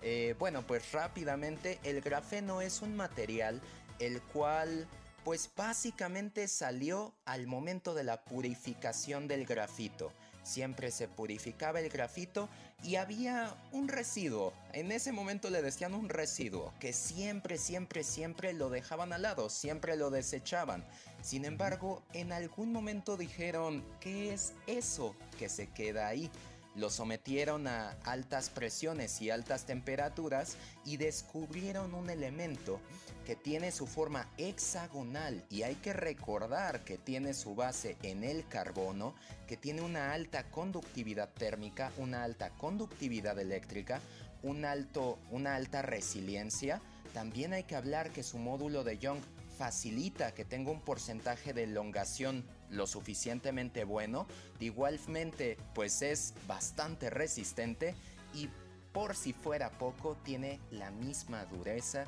Eh, 0.04 0.36
bueno, 0.38 0.62
pues 0.62 0.92
rápidamente 0.92 1.80
el 1.84 2.02
grafeno 2.02 2.62
es 2.62 2.82
un 2.82 2.96
material 2.96 3.62
el 4.00 4.22
cual 4.22 4.88
pues 5.24 5.50
básicamente 5.56 6.48
salió 6.48 7.14
al 7.26 7.48
momento 7.48 7.94
de 7.96 8.04
la 8.04 8.24
purificación 8.24 9.28
del 9.28 9.46
grafito. 9.46 10.12
Siempre 10.44 10.92
se 10.92 11.08
purificaba 11.08 11.80
el 11.80 11.90
grafito 11.90 12.50
y 12.84 12.96
había 12.98 13.56
un 13.72 13.88
residuo. 13.88 14.54
En 14.74 14.92
ese 14.92 15.12
momento 15.12 15.50
le 15.50 15.62
decían 15.62 15.94
un 15.94 16.10
residuo 16.10 16.74
que 16.80 16.92
siempre, 16.92 17.58
siempre, 17.58 18.04
siempre 18.04 18.54
lo 18.54 18.70
dejaban 18.70 19.14
al 19.14 19.22
lado, 19.22 19.50
siempre 19.50 19.96
lo 19.96 20.10
desechaban. 20.10 20.86
Sin 21.22 21.46
embargo, 21.46 22.04
en 22.14 22.34
algún 22.34 22.74
momento 22.74 23.16
dijeron, 23.16 23.86
¿qué 24.02 24.34
es 24.34 24.54
eso 24.68 25.16
que 25.40 25.48
se 25.48 25.68
queda 25.68 26.08
ahí? 26.08 26.30
Lo 26.76 26.90
sometieron 26.90 27.68
a 27.68 27.92
altas 28.04 28.50
presiones 28.50 29.22
y 29.22 29.30
altas 29.30 29.66
temperaturas 29.66 30.58
y 30.86 30.98
descubrieron 30.98 31.94
un 31.94 32.10
elemento 32.10 32.80
que 33.26 33.36
tiene 33.36 33.72
su 33.72 33.86
forma 33.86 34.28
hexagonal 34.38 35.46
y 35.50 35.62
hay 35.62 35.76
que 35.76 35.94
recordar 35.94 36.84
que 36.84 36.98
tiene 36.98 37.34
su 37.34 37.56
base 37.56 37.96
en 38.02 38.24
el 38.24 38.48
carbono, 38.48 39.14
que 39.48 39.56
tiene 39.56 39.82
una 39.82 40.14
alta 40.14 40.50
conductividad 40.50 41.30
térmica, 41.30 41.92
una 41.98 42.24
alta 42.24 42.50
conductividad 42.52 43.38
eléctrica, 43.40 44.02
un 44.42 44.66
alto, 44.66 45.20
una 45.32 45.56
alta 45.56 45.84
resiliencia. 45.84 46.82
También 47.14 47.54
hay 47.54 47.64
que 47.64 47.76
hablar 47.76 48.10
que 48.12 48.24
su 48.24 48.40
módulo 48.40 48.84
de 48.84 48.98
Young 48.98 49.22
facilita 49.58 50.34
que 50.34 50.46
tenga 50.46 50.72
un 50.72 50.82
porcentaje 50.82 51.54
de 51.54 51.64
elongación 51.64 52.44
lo 52.70 52.88
suficientemente 52.88 53.84
bueno. 53.84 54.28
Igualmente, 54.60 55.58
pues 55.74 56.02
es 56.02 56.34
bastante 56.48 57.10
resistente 57.10 57.96
y 58.34 58.50
por 58.92 59.16
si 59.16 59.34
fuera 59.34 59.72
poco, 59.72 60.16
tiene 60.24 60.60
la 60.72 60.92
misma 60.92 61.46
dureza 61.46 62.06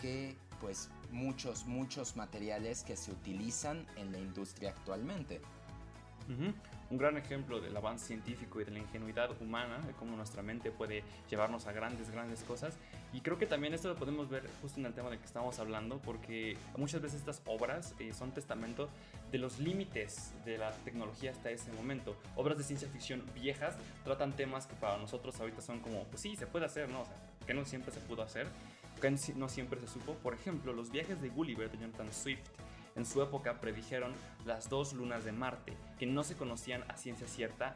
que 0.00 0.36
pues 0.60 0.90
muchos, 1.10 1.66
muchos 1.66 2.16
materiales 2.16 2.84
que 2.84 2.96
se 2.96 3.10
utilizan 3.10 3.86
en 3.96 4.12
la 4.12 4.18
industria 4.18 4.70
actualmente. 4.70 5.40
Un 6.90 6.98
gran 6.98 7.16
ejemplo 7.16 7.60
del 7.60 7.76
avance 7.76 8.06
científico 8.06 8.60
y 8.60 8.64
de 8.64 8.72
la 8.72 8.80
ingenuidad 8.80 9.30
humana, 9.40 9.78
de 9.78 9.92
cómo 9.92 10.16
nuestra 10.16 10.42
mente 10.42 10.70
puede 10.70 11.04
llevarnos 11.30 11.66
a 11.66 11.72
grandes, 11.72 12.10
grandes 12.10 12.42
cosas. 12.42 12.74
Y 13.16 13.22
creo 13.22 13.38
que 13.38 13.46
también 13.46 13.72
esto 13.72 13.88
lo 13.88 13.96
podemos 13.96 14.28
ver 14.28 14.46
justo 14.60 14.78
en 14.78 14.84
el 14.84 14.92
tema 14.92 15.08
del 15.08 15.18
que 15.18 15.24
estamos 15.24 15.58
hablando, 15.58 15.98
porque 16.00 16.58
muchas 16.76 17.00
veces 17.00 17.20
estas 17.20 17.40
obras 17.46 17.94
eh, 17.98 18.12
son 18.12 18.32
testamento 18.32 18.90
de 19.32 19.38
los 19.38 19.58
límites 19.58 20.34
de 20.44 20.58
la 20.58 20.70
tecnología 20.84 21.30
hasta 21.30 21.50
ese 21.50 21.72
momento. 21.72 22.14
Obras 22.34 22.58
de 22.58 22.64
ciencia 22.64 22.86
ficción 22.88 23.24
viejas 23.34 23.74
tratan 24.04 24.36
temas 24.36 24.66
que 24.66 24.74
para 24.74 24.98
nosotros 24.98 25.40
ahorita 25.40 25.62
son 25.62 25.80
como, 25.80 26.04
pues 26.04 26.20
sí, 26.20 26.36
se 26.36 26.46
puede 26.46 26.66
hacer, 26.66 26.90
¿no? 26.90 27.00
O 27.00 27.04
sea, 27.06 27.16
que 27.46 27.54
no 27.54 27.64
siempre 27.64 27.90
se 27.90 28.00
pudo 28.00 28.20
hacer, 28.20 28.48
que 29.00 29.10
no 29.34 29.48
siempre 29.48 29.80
se 29.80 29.86
supo. 29.86 30.12
Por 30.16 30.34
ejemplo, 30.34 30.74
los 30.74 30.90
viajes 30.90 31.22
de 31.22 31.30
Gulliver 31.30 31.70
de 31.70 31.78
Jonathan 31.78 32.12
Swift 32.12 32.44
en 32.96 33.06
su 33.06 33.22
época 33.22 33.62
predijeron 33.62 34.12
las 34.44 34.68
dos 34.68 34.92
lunas 34.92 35.24
de 35.24 35.32
Marte, 35.32 35.72
que 35.98 36.04
no 36.04 36.22
se 36.22 36.36
conocían 36.36 36.84
a 36.88 36.98
ciencia 36.98 37.26
cierta 37.26 37.74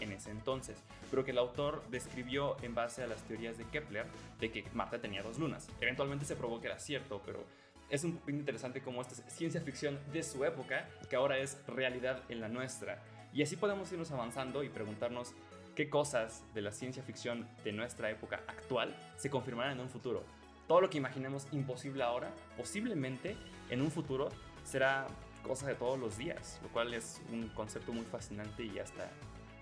en 0.00 0.12
ese 0.12 0.30
entonces, 0.30 0.82
pero 1.10 1.24
que 1.24 1.30
el 1.32 1.38
autor 1.38 1.82
describió 1.90 2.56
en 2.62 2.74
base 2.74 3.02
a 3.02 3.06
las 3.06 3.22
teorías 3.22 3.58
de 3.58 3.64
Kepler 3.64 4.06
de 4.40 4.50
que 4.50 4.64
Marte 4.74 4.98
tenía 4.98 5.22
dos 5.22 5.38
lunas. 5.38 5.68
Eventualmente 5.80 6.24
se 6.24 6.36
probó 6.36 6.60
que 6.60 6.66
era 6.66 6.78
cierto, 6.78 7.22
pero 7.24 7.44
es 7.90 8.04
un 8.04 8.16
poco 8.16 8.30
interesante 8.30 8.82
cómo 8.82 9.00
esta 9.00 9.14
es 9.14 9.32
ciencia 9.32 9.60
ficción 9.60 9.98
de 10.12 10.22
su 10.22 10.44
época, 10.44 10.88
que 11.08 11.16
ahora 11.16 11.38
es 11.38 11.58
realidad 11.66 12.22
en 12.28 12.40
la 12.40 12.48
nuestra. 12.48 13.02
Y 13.32 13.42
así 13.42 13.56
podemos 13.56 13.90
irnos 13.92 14.10
avanzando 14.10 14.62
y 14.62 14.68
preguntarnos 14.68 15.34
qué 15.74 15.88
cosas 15.88 16.42
de 16.54 16.62
la 16.62 16.72
ciencia 16.72 17.02
ficción 17.02 17.48
de 17.64 17.72
nuestra 17.72 18.10
época 18.10 18.42
actual 18.48 18.94
se 19.16 19.30
confirmarán 19.30 19.74
en 19.74 19.80
un 19.80 19.88
futuro. 19.88 20.24
Todo 20.66 20.80
lo 20.80 20.90
que 20.90 20.98
imaginemos 20.98 21.46
imposible 21.52 22.02
ahora, 22.02 22.30
posiblemente 22.56 23.36
en 23.70 23.80
un 23.80 23.90
futuro 23.90 24.28
será 24.64 25.06
cosa 25.42 25.66
de 25.66 25.74
todos 25.74 25.98
los 25.98 26.18
días, 26.18 26.58
lo 26.62 26.68
cual 26.68 26.92
es 26.92 27.22
un 27.32 27.48
concepto 27.48 27.92
muy 27.92 28.04
fascinante 28.04 28.64
y 28.64 28.78
hasta, 28.78 29.08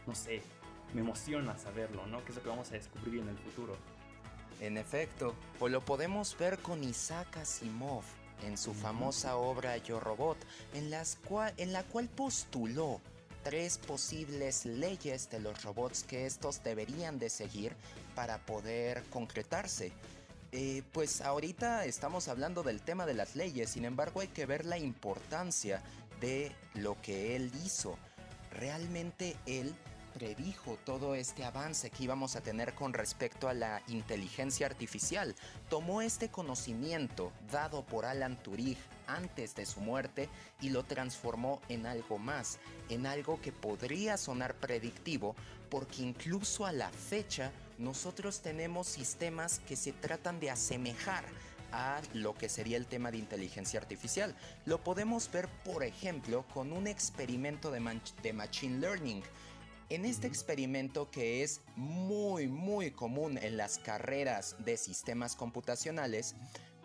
no 0.06 0.14
sé, 0.14 0.42
me 0.94 1.00
emociona 1.00 1.58
saberlo, 1.58 2.06
¿no? 2.06 2.24
¿Qué 2.24 2.30
es 2.30 2.36
lo 2.36 2.42
que 2.42 2.48
vamos 2.48 2.70
a 2.70 2.74
descubrir 2.74 3.20
en 3.20 3.28
el 3.28 3.38
futuro? 3.38 3.76
En 4.60 4.76
efecto, 4.76 5.34
o 5.60 5.68
lo 5.68 5.84
podemos 5.84 6.36
ver 6.38 6.58
con 6.58 6.82
Isaac 6.82 7.36
Asimov 7.36 8.02
en 8.42 8.56
su 8.56 8.74
famosa 8.74 9.36
obra 9.36 9.76
Yo 9.78 10.00
Robot, 10.00 10.38
en, 10.74 10.90
las 10.90 11.16
cual, 11.16 11.52
en 11.56 11.72
la 11.72 11.82
cual 11.84 12.08
postuló 12.08 13.00
tres 13.42 13.78
posibles 13.78 14.64
leyes 14.64 15.30
de 15.30 15.40
los 15.40 15.62
robots 15.62 16.02
que 16.02 16.26
estos 16.26 16.62
deberían 16.62 17.18
de 17.18 17.30
seguir 17.30 17.74
para 18.14 18.38
poder 18.38 19.04
concretarse. 19.10 19.92
Eh, 20.52 20.82
pues 20.92 21.20
ahorita 21.20 21.84
estamos 21.84 22.28
hablando 22.28 22.62
del 22.62 22.80
tema 22.80 23.06
de 23.06 23.14
las 23.14 23.36
leyes, 23.36 23.70
sin 23.70 23.84
embargo 23.84 24.20
hay 24.20 24.28
que 24.28 24.46
ver 24.46 24.64
la 24.64 24.78
importancia 24.78 25.82
de 26.20 26.52
lo 26.74 27.00
que 27.02 27.36
él 27.36 27.52
hizo. 27.64 27.96
Realmente 28.50 29.36
él 29.46 29.74
predijo 30.16 30.78
todo 30.86 31.14
este 31.14 31.44
avance 31.44 31.90
que 31.90 32.04
íbamos 32.04 32.36
a 32.36 32.40
tener 32.40 32.74
con 32.74 32.94
respecto 32.94 33.48
a 33.48 33.54
la 33.54 33.82
inteligencia 33.88 34.66
artificial. 34.66 35.34
Tomó 35.68 36.00
este 36.00 36.30
conocimiento 36.30 37.32
dado 37.52 37.84
por 37.84 38.06
Alan 38.06 38.42
Turing 38.42 38.78
antes 39.06 39.54
de 39.54 39.66
su 39.66 39.80
muerte 39.80 40.30
y 40.62 40.70
lo 40.70 40.84
transformó 40.84 41.60
en 41.68 41.84
algo 41.84 42.16
más, 42.16 42.58
en 42.88 43.04
algo 43.04 43.42
que 43.42 43.52
podría 43.52 44.16
sonar 44.16 44.54
predictivo 44.54 45.36
porque 45.68 46.02
incluso 46.02 46.64
a 46.64 46.72
la 46.72 46.88
fecha 46.88 47.52
nosotros 47.78 48.40
tenemos 48.40 48.86
sistemas 48.86 49.60
que 49.68 49.76
se 49.76 49.92
tratan 49.92 50.40
de 50.40 50.50
asemejar 50.50 51.24
a 51.72 52.00
lo 52.14 52.34
que 52.34 52.48
sería 52.48 52.78
el 52.78 52.86
tema 52.86 53.10
de 53.10 53.18
inteligencia 53.18 53.78
artificial. 53.78 54.34
Lo 54.64 54.82
podemos 54.82 55.30
ver, 55.30 55.48
por 55.62 55.84
ejemplo, 55.84 56.46
con 56.54 56.72
un 56.72 56.86
experimento 56.86 57.70
de, 57.70 58.00
de 58.22 58.32
Machine 58.32 58.78
Learning. 58.78 59.22
En 59.88 60.04
este 60.04 60.26
experimento 60.26 61.12
que 61.12 61.44
es 61.44 61.60
muy 61.76 62.48
muy 62.48 62.90
común 62.90 63.38
en 63.38 63.56
las 63.56 63.78
carreras 63.78 64.56
de 64.58 64.76
sistemas 64.76 65.36
computacionales, 65.36 66.34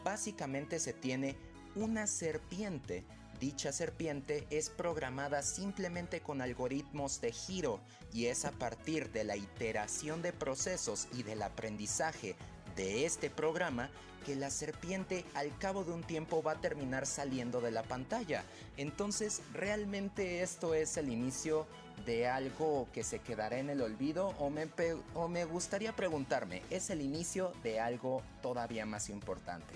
básicamente 0.04 0.80
se 0.80 0.94
tiene 0.94 1.36
una 1.76 2.06
serpiente. 2.06 3.04
Dicha 3.40 3.72
serpiente 3.72 4.46
es 4.52 4.70
programada 4.70 5.42
simplemente 5.42 6.22
con 6.22 6.42
algoritmos 6.42 7.22
de 7.22 7.32
giro 7.32 7.80
y 8.14 8.28
es 8.28 8.46
a 8.46 8.52
partir 8.52 9.12
de 9.12 9.24
la 9.24 9.36
iteración 9.36 10.22
de 10.22 10.32
procesos 10.32 11.08
y 11.12 11.24
del 11.24 11.42
aprendizaje 11.42 12.36
de 12.76 13.08
este 13.08 13.32
programa 13.32 13.90
que 14.28 14.36
la 14.36 14.52
serpiente 14.52 15.26
al 15.34 15.58
cabo 15.58 15.84
de 15.84 15.92
un 15.92 16.04
tiempo 16.04 16.44
va 16.44 16.52
a 16.52 16.62
terminar 16.62 17.08
saliendo 17.08 17.62
de 17.62 17.72
la 17.72 17.82
pantalla. 17.82 18.44
Entonces, 18.78 19.42
¿realmente 19.54 20.44
esto 20.44 20.76
es 20.76 20.98
el 20.98 21.10
inicio 21.10 21.66
de 22.06 22.28
algo 22.28 22.88
que 22.94 23.04
se 23.04 23.20
quedará 23.20 23.58
en 23.58 23.70
el 23.70 23.82
olvido 23.82 24.30
o 24.40 24.50
me, 24.50 24.68
o 25.14 25.28
me 25.28 25.46
gustaría 25.46 25.94
preguntarme, 25.94 26.62
¿es 26.70 26.90
el 26.90 27.02
inicio 27.02 27.54
de 27.64 27.80
algo 27.80 28.22
todavía 28.42 28.86
más 28.86 29.10
importante? 29.10 29.74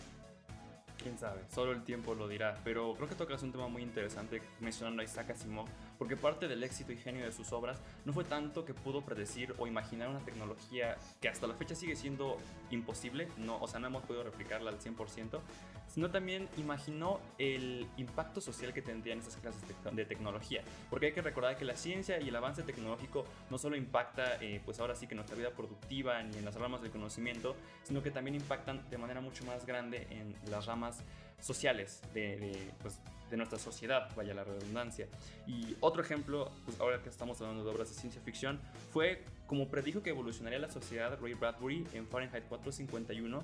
Quién 0.98 1.18
sabe, 1.18 1.42
solo 1.54 1.72
el 1.72 1.84
tiempo 1.84 2.16
lo 2.16 2.28
dirá, 2.28 2.60
pero 2.64 2.96
creo 2.96 3.08
que 3.08 3.16
tocas 3.16 3.44
un 3.44 3.52
tema 3.52 3.68
muy 3.68 3.84
interesante 3.84 4.42
mencionando 4.60 5.02
a 5.02 5.06
Isaac 5.06 5.32
Asimov, 5.32 5.68
porque 5.98 6.18
parte 6.18 6.48
del 6.48 6.64
éxito 6.64 6.92
y 6.92 6.98
genio 6.98 7.26
de 7.26 7.32
sus 7.32 7.52
obras 7.52 7.82
no 8.06 8.14
fue 8.14 8.24
tanto 8.24 8.66
que 8.66 8.74
pudo 8.74 9.02
predecir 9.02 9.54
o 9.58 9.68
imaginar 9.68 10.10
una 10.10 10.20
tecnología 10.20 10.98
que 11.22 11.30
hasta 11.30 11.48
la 11.48 11.56
fecha 11.56 11.76
sigue 11.76 11.96
siendo 11.96 12.38
imposible, 12.72 13.28
no, 13.38 13.60
o 13.62 13.68
sea, 13.68 13.80
no 13.80 13.88
hemos 13.88 14.04
podido 14.04 14.24
replicarla 14.24 14.72
al 14.72 14.80
100%, 14.80 15.40
sino 15.88 16.12
también 16.12 16.50
imaginó 16.58 17.20
el 17.38 17.88
impacto 17.98 18.42
social 18.42 18.74
que 18.74 18.82
tendrían 18.82 19.20
esas 19.20 19.38
clases 19.38 19.62
de 19.92 20.06
tecnología. 20.06 20.62
Porque 20.90 21.08
hay 21.08 21.14
que 21.14 21.22
recordar 21.22 21.58
que 21.58 21.66
la 21.66 21.76
ciencia 21.76 22.20
y 22.20 22.30
el 22.30 22.36
avance 22.36 22.64
tecnológico 22.64 23.26
no 23.50 23.58
solo 23.58 23.76
impacta, 23.78 24.36
eh, 24.42 24.62
pues 24.66 24.80
ahora 24.80 24.96
sí 24.96 25.08
que 25.08 25.14
en 25.14 25.18
nuestra 25.18 25.38
vida 25.38 25.52
productiva 25.52 26.22
ni 26.24 26.38
en 26.38 26.46
las 26.46 26.56
ramas 26.56 26.82
del 26.82 26.92
conocimiento, 26.92 27.56
sino 27.84 28.02
que 28.04 28.12
también 28.12 28.36
impactan 28.36 28.90
de 28.90 28.98
manera 28.98 29.22
mucho 29.22 29.46
más 29.46 29.66
grande 29.66 30.08
en 30.10 30.36
las 30.52 30.66
ramas 30.66 31.04
sociales 31.40 32.02
de, 32.14 32.72
pues, 32.82 33.00
de 33.30 33.38
nuestra 33.38 33.60
sociedad, 33.60 34.10
vaya 34.16 34.34
la 34.34 34.44
redundancia. 34.44 35.08
Y 35.48 35.76
otro 35.80 36.02
ejemplo, 36.02 36.52
pues 36.66 36.80
ahora 36.80 37.02
que 37.02 37.10
estamos 37.10 37.42
hablando 37.42 37.64
de 37.64 37.72
obras 37.72 37.90
de 37.90 37.96
ciencia 37.96 38.22
ficción, 38.22 38.60
fue 38.92 39.24
como 39.48 39.68
predijo 39.70 40.02
que 40.02 40.12
evolucionaría 40.12 40.60
la 40.60 40.70
sociedad 40.70 41.18
Ray 41.22 41.34
Bradbury 41.34 41.88
en 41.94 42.08
Fahrenheit 42.08 42.46
451 42.46 43.44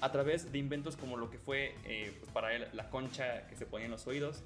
a 0.00 0.12
través 0.12 0.52
de 0.52 0.58
inventos 0.58 0.96
como 0.96 1.16
lo 1.16 1.30
que 1.30 1.38
fue 1.38 1.74
eh, 1.84 2.14
pues 2.20 2.30
para 2.32 2.54
él 2.54 2.68
la 2.72 2.88
concha 2.88 3.46
que 3.48 3.56
se 3.56 3.66
ponía 3.66 3.86
en 3.86 3.92
los 3.92 4.06
oídos, 4.06 4.42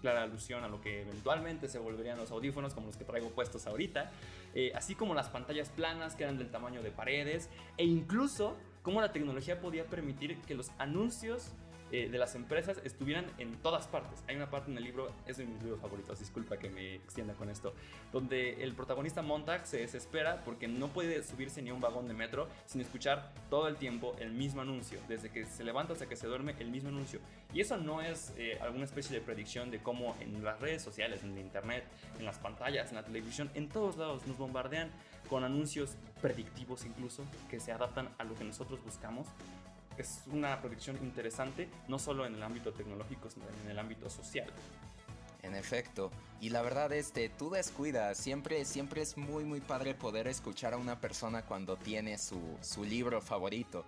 clara 0.00 0.22
alusión 0.22 0.62
a 0.64 0.68
lo 0.68 0.80
que 0.80 1.02
eventualmente 1.02 1.68
se 1.68 1.78
volverían 1.78 2.18
los 2.18 2.30
audífonos 2.30 2.74
como 2.74 2.86
los 2.88 2.96
que 2.96 3.04
traigo 3.04 3.30
puestos 3.30 3.66
ahorita, 3.66 4.10
eh, 4.54 4.70
así 4.74 4.94
como 4.94 5.14
las 5.14 5.28
pantallas 5.28 5.70
planas 5.70 6.14
que 6.14 6.24
eran 6.24 6.38
del 6.38 6.50
tamaño 6.50 6.82
de 6.82 6.90
paredes 6.90 7.48
e 7.76 7.84
incluso 7.84 8.56
cómo 8.82 9.00
la 9.00 9.12
tecnología 9.12 9.60
podía 9.60 9.86
permitir 9.86 10.40
que 10.42 10.54
los 10.54 10.70
anuncios 10.78 11.52
eh, 11.92 12.08
de 12.08 12.18
las 12.18 12.34
empresas 12.34 12.80
estuvieran 12.84 13.26
en 13.38 13.56
todas 13.56 13.86
partes. 13.86 14.22
Hay 14.26 14.36
una 14.36 14.50
parte 14.50 14.70
en 14.70 14.78
el 14.78 14.84
libro, 14.84 15.12
es 15.26 15.36
de 15.36 15.44
mis 15.44 15.62
libros 15.62 15.80
favoritos, 15.80 16.18
disculpa 16.18 16.56
que 16.56 16.68
me 16.70 16.96
extienda 16.96 17.34
con 17.34 17.50
esto, 17.50 17.74
donde 18.12 18.62
el 18.62 18.74
protagonista 18.74 19.22
Montag 19.22 19.66
se 19.66 19.78
desespera 19.78 20.42
porque 20.44 20.66
no 20.66 20.88
puede 20.88 21.22
subirse 21.22 21.62
ni 21.62 21.70
a 21.70 21.74
un 21.74 21.80
vagón 21.80 22.08
de 22.08 22.14
metro 22.14 22.48
sin 22.66 22.80
escuchar 22.80 23.32
todo 23.50 23.68
el 23.68 23.76
tiempo 23.76 24.16
el 24.18 24.32
mismo 24.32 24.62
anuncio, 24.62 24.98
desde 25.08 25.30
que 25.30 25.46
se 25.46 25.62
levanta 25.62 25.92
hasta 25.92 26.06
que 26.08 26.16
se 26.16 26.26
duerme 26.26 26.54
el 26.58 26.70
mismo 26.70 26.88
anuncio. 26.88 27.20
Y 27.52 27.60
eso 27.60 27.76
no 27.76 28.02
es 28.02 28.32
eh, 28.36 28.58
alguna 28.60 28.84
especie 28.84 29.16
de 29.16 29.24
predicción 29.24 29.70
de 29.70 29.80
cómo 29.80 30.16
en 30.20 30.42
las 30.42 30.60
redes 30.60 30.82
sociales, 30.82 31.22
en 31.22 31.32
el 31.32 31.38
internet, 31.38 31.84
en 32.18 32.24
las 32.24 32.38
pantallas, 32.38 32.90
en 32.90 32.96
la 32.96 33.04
televisión, 33.04 33.50
en 33.54 33.68
todos 33.68 33.96
lados 33.96 34.26
nos 34.26 34.36
bombardean 34.36 34.90
con 35.28 35.44
anuncios 35.44 35.96
predictivos 36.20 36.84
incluso 36.84 37.24
que 37.50 37.60
se 37.60 37.72
adaptan 37.72 38.08
a 38.18 38.24
lo 38.24 38.34
que 38.34 38.44
nosotros 38.44 38.82
buscamos 38.84 39.26
es 40.02 40.22
una 40.26 40.60
predicción 40.60 40.96
interesante, 41.02 41.68
no 41.88 41.98
solo 41.98 42.26
en 42.26 42.34
el 42.34 42.42
ámbito 42.42 42.72
tecnológico, 42.72 43.30
sino 43.30 43.46
en 43.62 43.70
el 43.70 43.78
ámbito 43.78 44.10
social. 44.10 44.52
En 45.42 45.54
efecto, 45.54 46.10
y 46.40 46.48
la 46.48 46.62
verdad 46.62 46.90
es 46.92 47.12
que 47.12 47.28
tú 47.28 47.50
descuidas, 47.50 48.16
siempre, 48.16 48.64
siempre 48.64 49.02
es 49.02 49.18
muy 49.18 49.44
muy 49.44 49.60
padre 49.60 49.94
poder 49.94 50.26
escuchar 50.26 50.72
a 50.72 50.78
una 50.78 51.00
persona 51.00 51.44
cuando 51.44 51.76
tiene 51.76 52.16
su, 52.16 52.40
su 52.62 52.82
libro 52.82 53.20
favorito. 53.20 53.84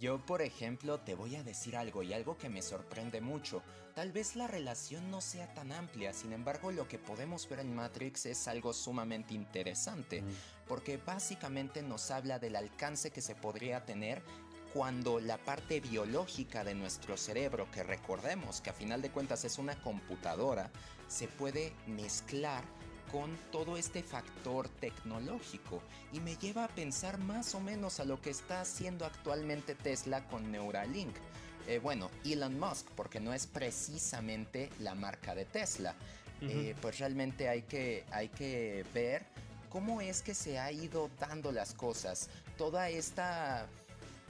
Yo, 0.00 0.18
por 0.18 0.40
ejemplo, 0.40 0.98
te 0.98 1.14
voy 1.14 1.36
a 1.36 1.42
decir 1.42 1.76
algo 1.76 2.02
y 2.02 2.14
algo 2.14 2.38
que 2.38 2.48
me 2.48 2.62
sorprende 2.62 3.20
mucho. 3.20 3.62
Tal 3.94 4.12
vez 4.12 4.34
la 4.34 4.46
relación 4.46 5.10
no 5.10 5.20
sea 5.20 5.52
tan 5.52 5.72
amplia, 5.72 6.14
sin 6.14 6.32
embargo 6.32 6.72
lo 6.72 6.88
que 6.88 6.98
podemos 6.98 7.46
ver 7.48 7.60
en 7.60 7.74
Matrix 7.74 8.24
es 8.24 8.48
algo 8.48 8.72
sumamente 8.72 9.34
interesante, 9.34 10.22
porque 10.66 10.96
básicamente 10.96 11.82
nos 11.82 12.10
habla 12.10 12.38
del 12.38 12.56
alcance 12.56 13.10
que 13.10 13.20
se 13.20 13.34
podría 13.34 13.84
tener 13.84 14.22
cuando 14.72 15.20
la 15.20 15.38
parte 15.38 15.80
biológica 15.80 16.64
de 16.64 16.74
nuestro 16.74 17.16
cerebro, 17.16 17.70
que 17.70 17.82
recordemos 17.82 18.60
que 18.60 18.70
a 18.70 18.74
final 18.74 19.02
de 19.02 19.10
cuentas 19.10 19.44
es 19.44 19.58
una 19.58 19.74
computadora, 19.82 20.70
se 21.08 21.26
puede 21.26 21.72
mezclar 21.86 22.62
con 23.10 23.36
todo 23.50 23.76
este 23.76 24.02
factor 24.02 24.68
tecnológico 24.68 25.82
y 26.12 26.20
me 26.20 26.36
lleva 26.36 26.64
a 26.64 26.68
pensar 26.68 27.18
más 27.18 27.54
o 27.54 27.60
menos 27.60 27.98
a 27.98 28.04
lo 28.04 28.20
que 28.20 28.30
está 28.30 28.60
haciendo 28.60 29.04
actualmente 29.04 29.74
Tesla 29.74 30.26
con 30.28 30.52
Neuralink. 30.52 31.16
Eh, 31.66 31.80
bueno, 31.80 32.10
Elon 32.24 32.58
Musk, 32.58 32.86
porque 32.94 33.20
no 33.20 33.34
es 33.34 33.46
precisamente 33.46 34.70
la 34.78 34.94
marca 34.94 35.34
de 35.34 35.44
Tesla. 35.44 35.94
Eh, 36.42 36.74
pues 36.80 36.98
realmente 36.98 37.50
hay 37.50 37.62
que, 37.62 38.06
hay 38.10 38.30
que 38.30 38.86
ver 38.94 39.26
cómo 39.68 40.00
es 40.00 40.22
que 40.22 40.34
se 40.34 40.58
ha 40.58 40.72
ido 40.72 41.10
dando 41.18 41.52
las 41.52 41.74
cosas. 41.74 42.30
Toda 42.56 42.88
esta 42.88 43.66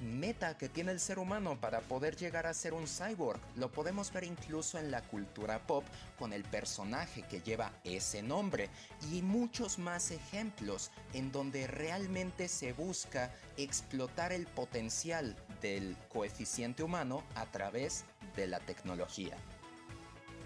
meta 0.01 0.57
que 0.57 0.69
tiene 0.69 0.93
el 0.93 1.01
ser 1.01 1.19
humano 1.19 1.59
para 1.61 1.81
poder 1.81 2.17
llegar 2.17 2.47
a 2.47 2.55
ser 2.55 2.73
un 2.73 2.87
cyborg. 2.87 3.41
Lo 3.57 3.71
podemos 3.71 4.13
ver 4.13 4.25
incluso 4.25 4.79
en 4.79 4.91
la 4.91 5.03
cultura 5.03 5.59
pop 5.67 5.85
con 6.19 6.33
el 6.33 6.45
personaje 6.45 7.23
que 7.23 7.41
lleva 7.41 7.73
ese 7.85 8.23
nombre 8.23 8.69
y 9.13 9.23
muchos 9.23 9.79
más 9.79 10.11
ejemplos 10.11 10.91
en 11.15 11.33
donde 11.33 11.67
realmente 11.67 12.49
se 12.49 12.73
busca 12.73 13.33
explotar 13.57 14.33
el 14.33 14.47
potencial 14.47 15.37
del 15.61 15.97
coeficiente 16.09 16.83
humano 16.83 17.23
a 17.35 17.47
través 17.47 18.05
de 18.37 18.47
la 18.47 18.61
tecnología. 18.61 19.37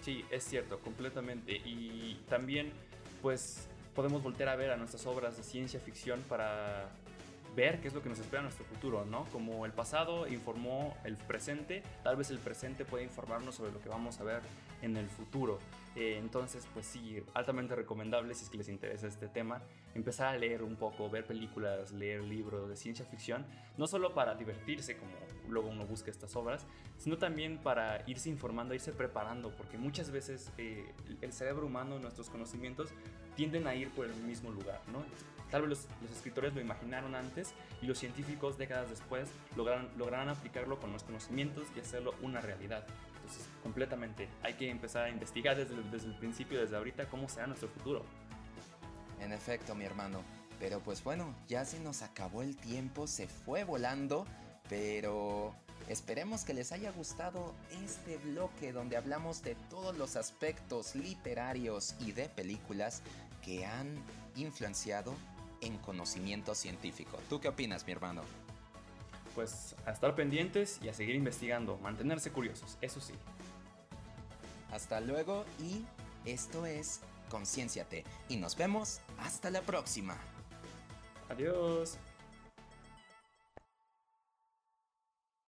Sí, 0.03 0.25
es 0.31 0.45
cierto, 0.45 0.81
completamente. 0.81 1.53
Y 1.53 2.23
también, 2.29 2.73
pues, 3.23 3.69
podemos 3.95 4.23
volver 4.23 4.49
a 4.49 4.57
ver 4.57 4.71
a 4.71 4.77
nuestras 4.77 5.07
obras 5.07 5.37
de 5.37 5.43
ciencia 5.43 5.81
ficción 5.81 6.23
para 6.29 6.91
ver 7.55 7.81
qué 7.81 7.89
es 7.89 7.95
lo 7.95 8.03
que 8.03 8.09
nos 8.09 8.19
espera 8.19 8.41
en 8.41 8.45
nuestro 8.45 8.65
futuro, 8.65 9.05
¿no? 9.05 9.25
Como 9.27 9.67
el 9.67 9.73
pasado 9.73 10.27
informó 10.27 10.97
el 11.05 11.17
presente, 11.17 11.83
tal 12.03 12.17
vez 12.17 12.31
el 12.31 12.39
presente 12.39 12.85
puede 12.85 13.05
informarnos 13.05 13.55
sobre 13.55 13.73
lo 13.73 13.81
que 13.81 13.89
vamos 13.89 14.21
a 14.21 14.25
ver 14.25 14.43
en 14.83 14.97
el 14.97 15.09
futuro. 15.09 15.59
Eh, 15.97 16.19
entonces, 16.19 16.67
pues 16.75 16.87
sí, 16.87 17.23
altamente 17.35 17.77
recomendable 17.77 18.35
si 18.35 18.45
es 18.45 18.51
que 18.51 18.59
les 18.59 18.69
interesa 18.69 19.07
este 19.07 19.29
tema, 19.29 19.63
empezar 19.95 20.35
a 20.35 20.39
leer 20.39 20.63
un 20.63 20.77
poco, 20.77 21.09
ver 21.09 21.25
películas, 21.25 21.93
leer 21.93 22.23
libros 22.23 22.69
de 22.69 22.77
ciencia 22.77 23.05
ficción, 23.05 23.47
no 23.77 23.87
solo 23.87 24.13
para 24.13 24.35
divertirse 24.35 24.97
como 24.97 25.13
luego 25.49 25.69
uno 25.69 25.87
busca 25.87 26.11
estas 26.11 26.35
obras, 26.35 26.67
sino 26.99 27.17
también 27.19 27.59
para 27.59 28.03
irse 28.09 28.29
informando, 28.29 28.75
irse 28.75 28.93
preparando, 28.93 29.51
porque 29.51 29.79
muchas 29.79 30.11
veces 30.11 30.53
eh, 30.59 30.93
el 31.21 31.33
cerebro 31.33 31.67
humano, 31.67 31.99
nuestros 31.99 32.29
conocimientos 32.29 32.91
tienden 33.37 33.67
a 33.67 33.75
ir 33.75 33.91
por 33.91 34.07
el 34.07 34.17
mismo 34.23 34.51
lugar, 34.51 34.81
¿no? 34.93 35.05
Tal 35.55 35.63
vez 35.63 35.71
los, 35.71 35.87
los, 36.03 36.11
escritores 36.11 36.53
lo 36.53 36.61
imaginaron 36.61 37.15
antes 37.15 37.55
y 37.81 37.87
los 37.87 37.97
científicos 37.97 38.59
décadas 38.59 38.91
después 38.91 39.29
lograron, 39.55 39.89
lograron 39.97 40.29
aplicarlo 40.29 40.81
con 40.81 40.93
los 40.93 41.05
conocimientos 41.05 41.69
y 41.77 41.79
hacerlo 41.79 42.13
una 42.23 42.41
realidad. 42.41 42.85
Entonces, 43.19 43.47
completamente, 43.63 44.29
hay 44.43 44.55
que 44.55 44.69
empezar 44.69 45.05
a 45.05 45.11
investigar 45.11 45.57
desde, 45.57 45.81
desde 45.93 46.09
el 46.09 46.17
principio, 46.17 46.61
desde 46.61 46.77
ahorita, 46.77 47.07
cómo 47.07 47.29
será 47.29 47.47
nuestro 47.47 47.69
futuro. 47.69 48.03
En 49.21 49.31
efecto, 49.31 49.77
mi 49.77 49.85
hermano. 49.85 50.25
Pero 50.59 50.81
pues 50.81 51.05
bueno, 51.05 51.33
ya 51.47 51.65
se 51.65 51.79
nos 51.79 52.03
acabó 52.03 52.43
el 52.43 52.57
tiempo, 52.57 53.07
se 53.07 53.29
fue 53.29 53.63
volando, 53.63 54.27
pero 54.69 55.55
esperemos 55.87 56.43
que 56.43 56.55
les 56.55 56.73
haya 56.73 56.91
gustado 56.91 57.55
este 57.85 58.17
bloque 58.17 58.73
donde 58.73 58.97
hablamos 58.97 59.45
de 59.45 59.55
todos 59.71 59.97
los 59.97 60.17
aspectos 60.17 60.97
literarios 60.97 61.95
y 62.01 62.11
de 62.11 62.29
películas 62.29 63.03
que 63.41 63.65
han 63.65 63.95
influenciado 64.35 65.15
en 65.65 65.79
conocimiento 65.79 66.55
científico. 66.55 67.19
¿Tú 67.29 67.41
qué 67.41 67.49
opinas, 67.49 67.87
mi 67.87 67.93
hermano? 67.93 68.23
Pues 69.35 69.75
a 69.85 69.91
estar 69.91 70.15
pendientes 70.15 70.79
y 70.83 70.89
a 70.89 70.95
seguir 70.95 71.17
investigando, 71.17 71.77
mantenerse 71.79 72.31
curiosos, 72.31 72.79
eso 72.81 73.01
sí. 73.01 73.15
Hasta 74.71 75.01
luego 75.01 75.45
y 75.61 75.85
esto 76.25 76.67
es 76.67 77.01
Concienciate 77.31 78.05
y 78.29 78.37
nos 78.37 78.57
vemos 78.57 79.01
hasta 79.19 79.51
la 79.51 79.63
próxima. 79.63 80.17
Adiós. 81.29 81.99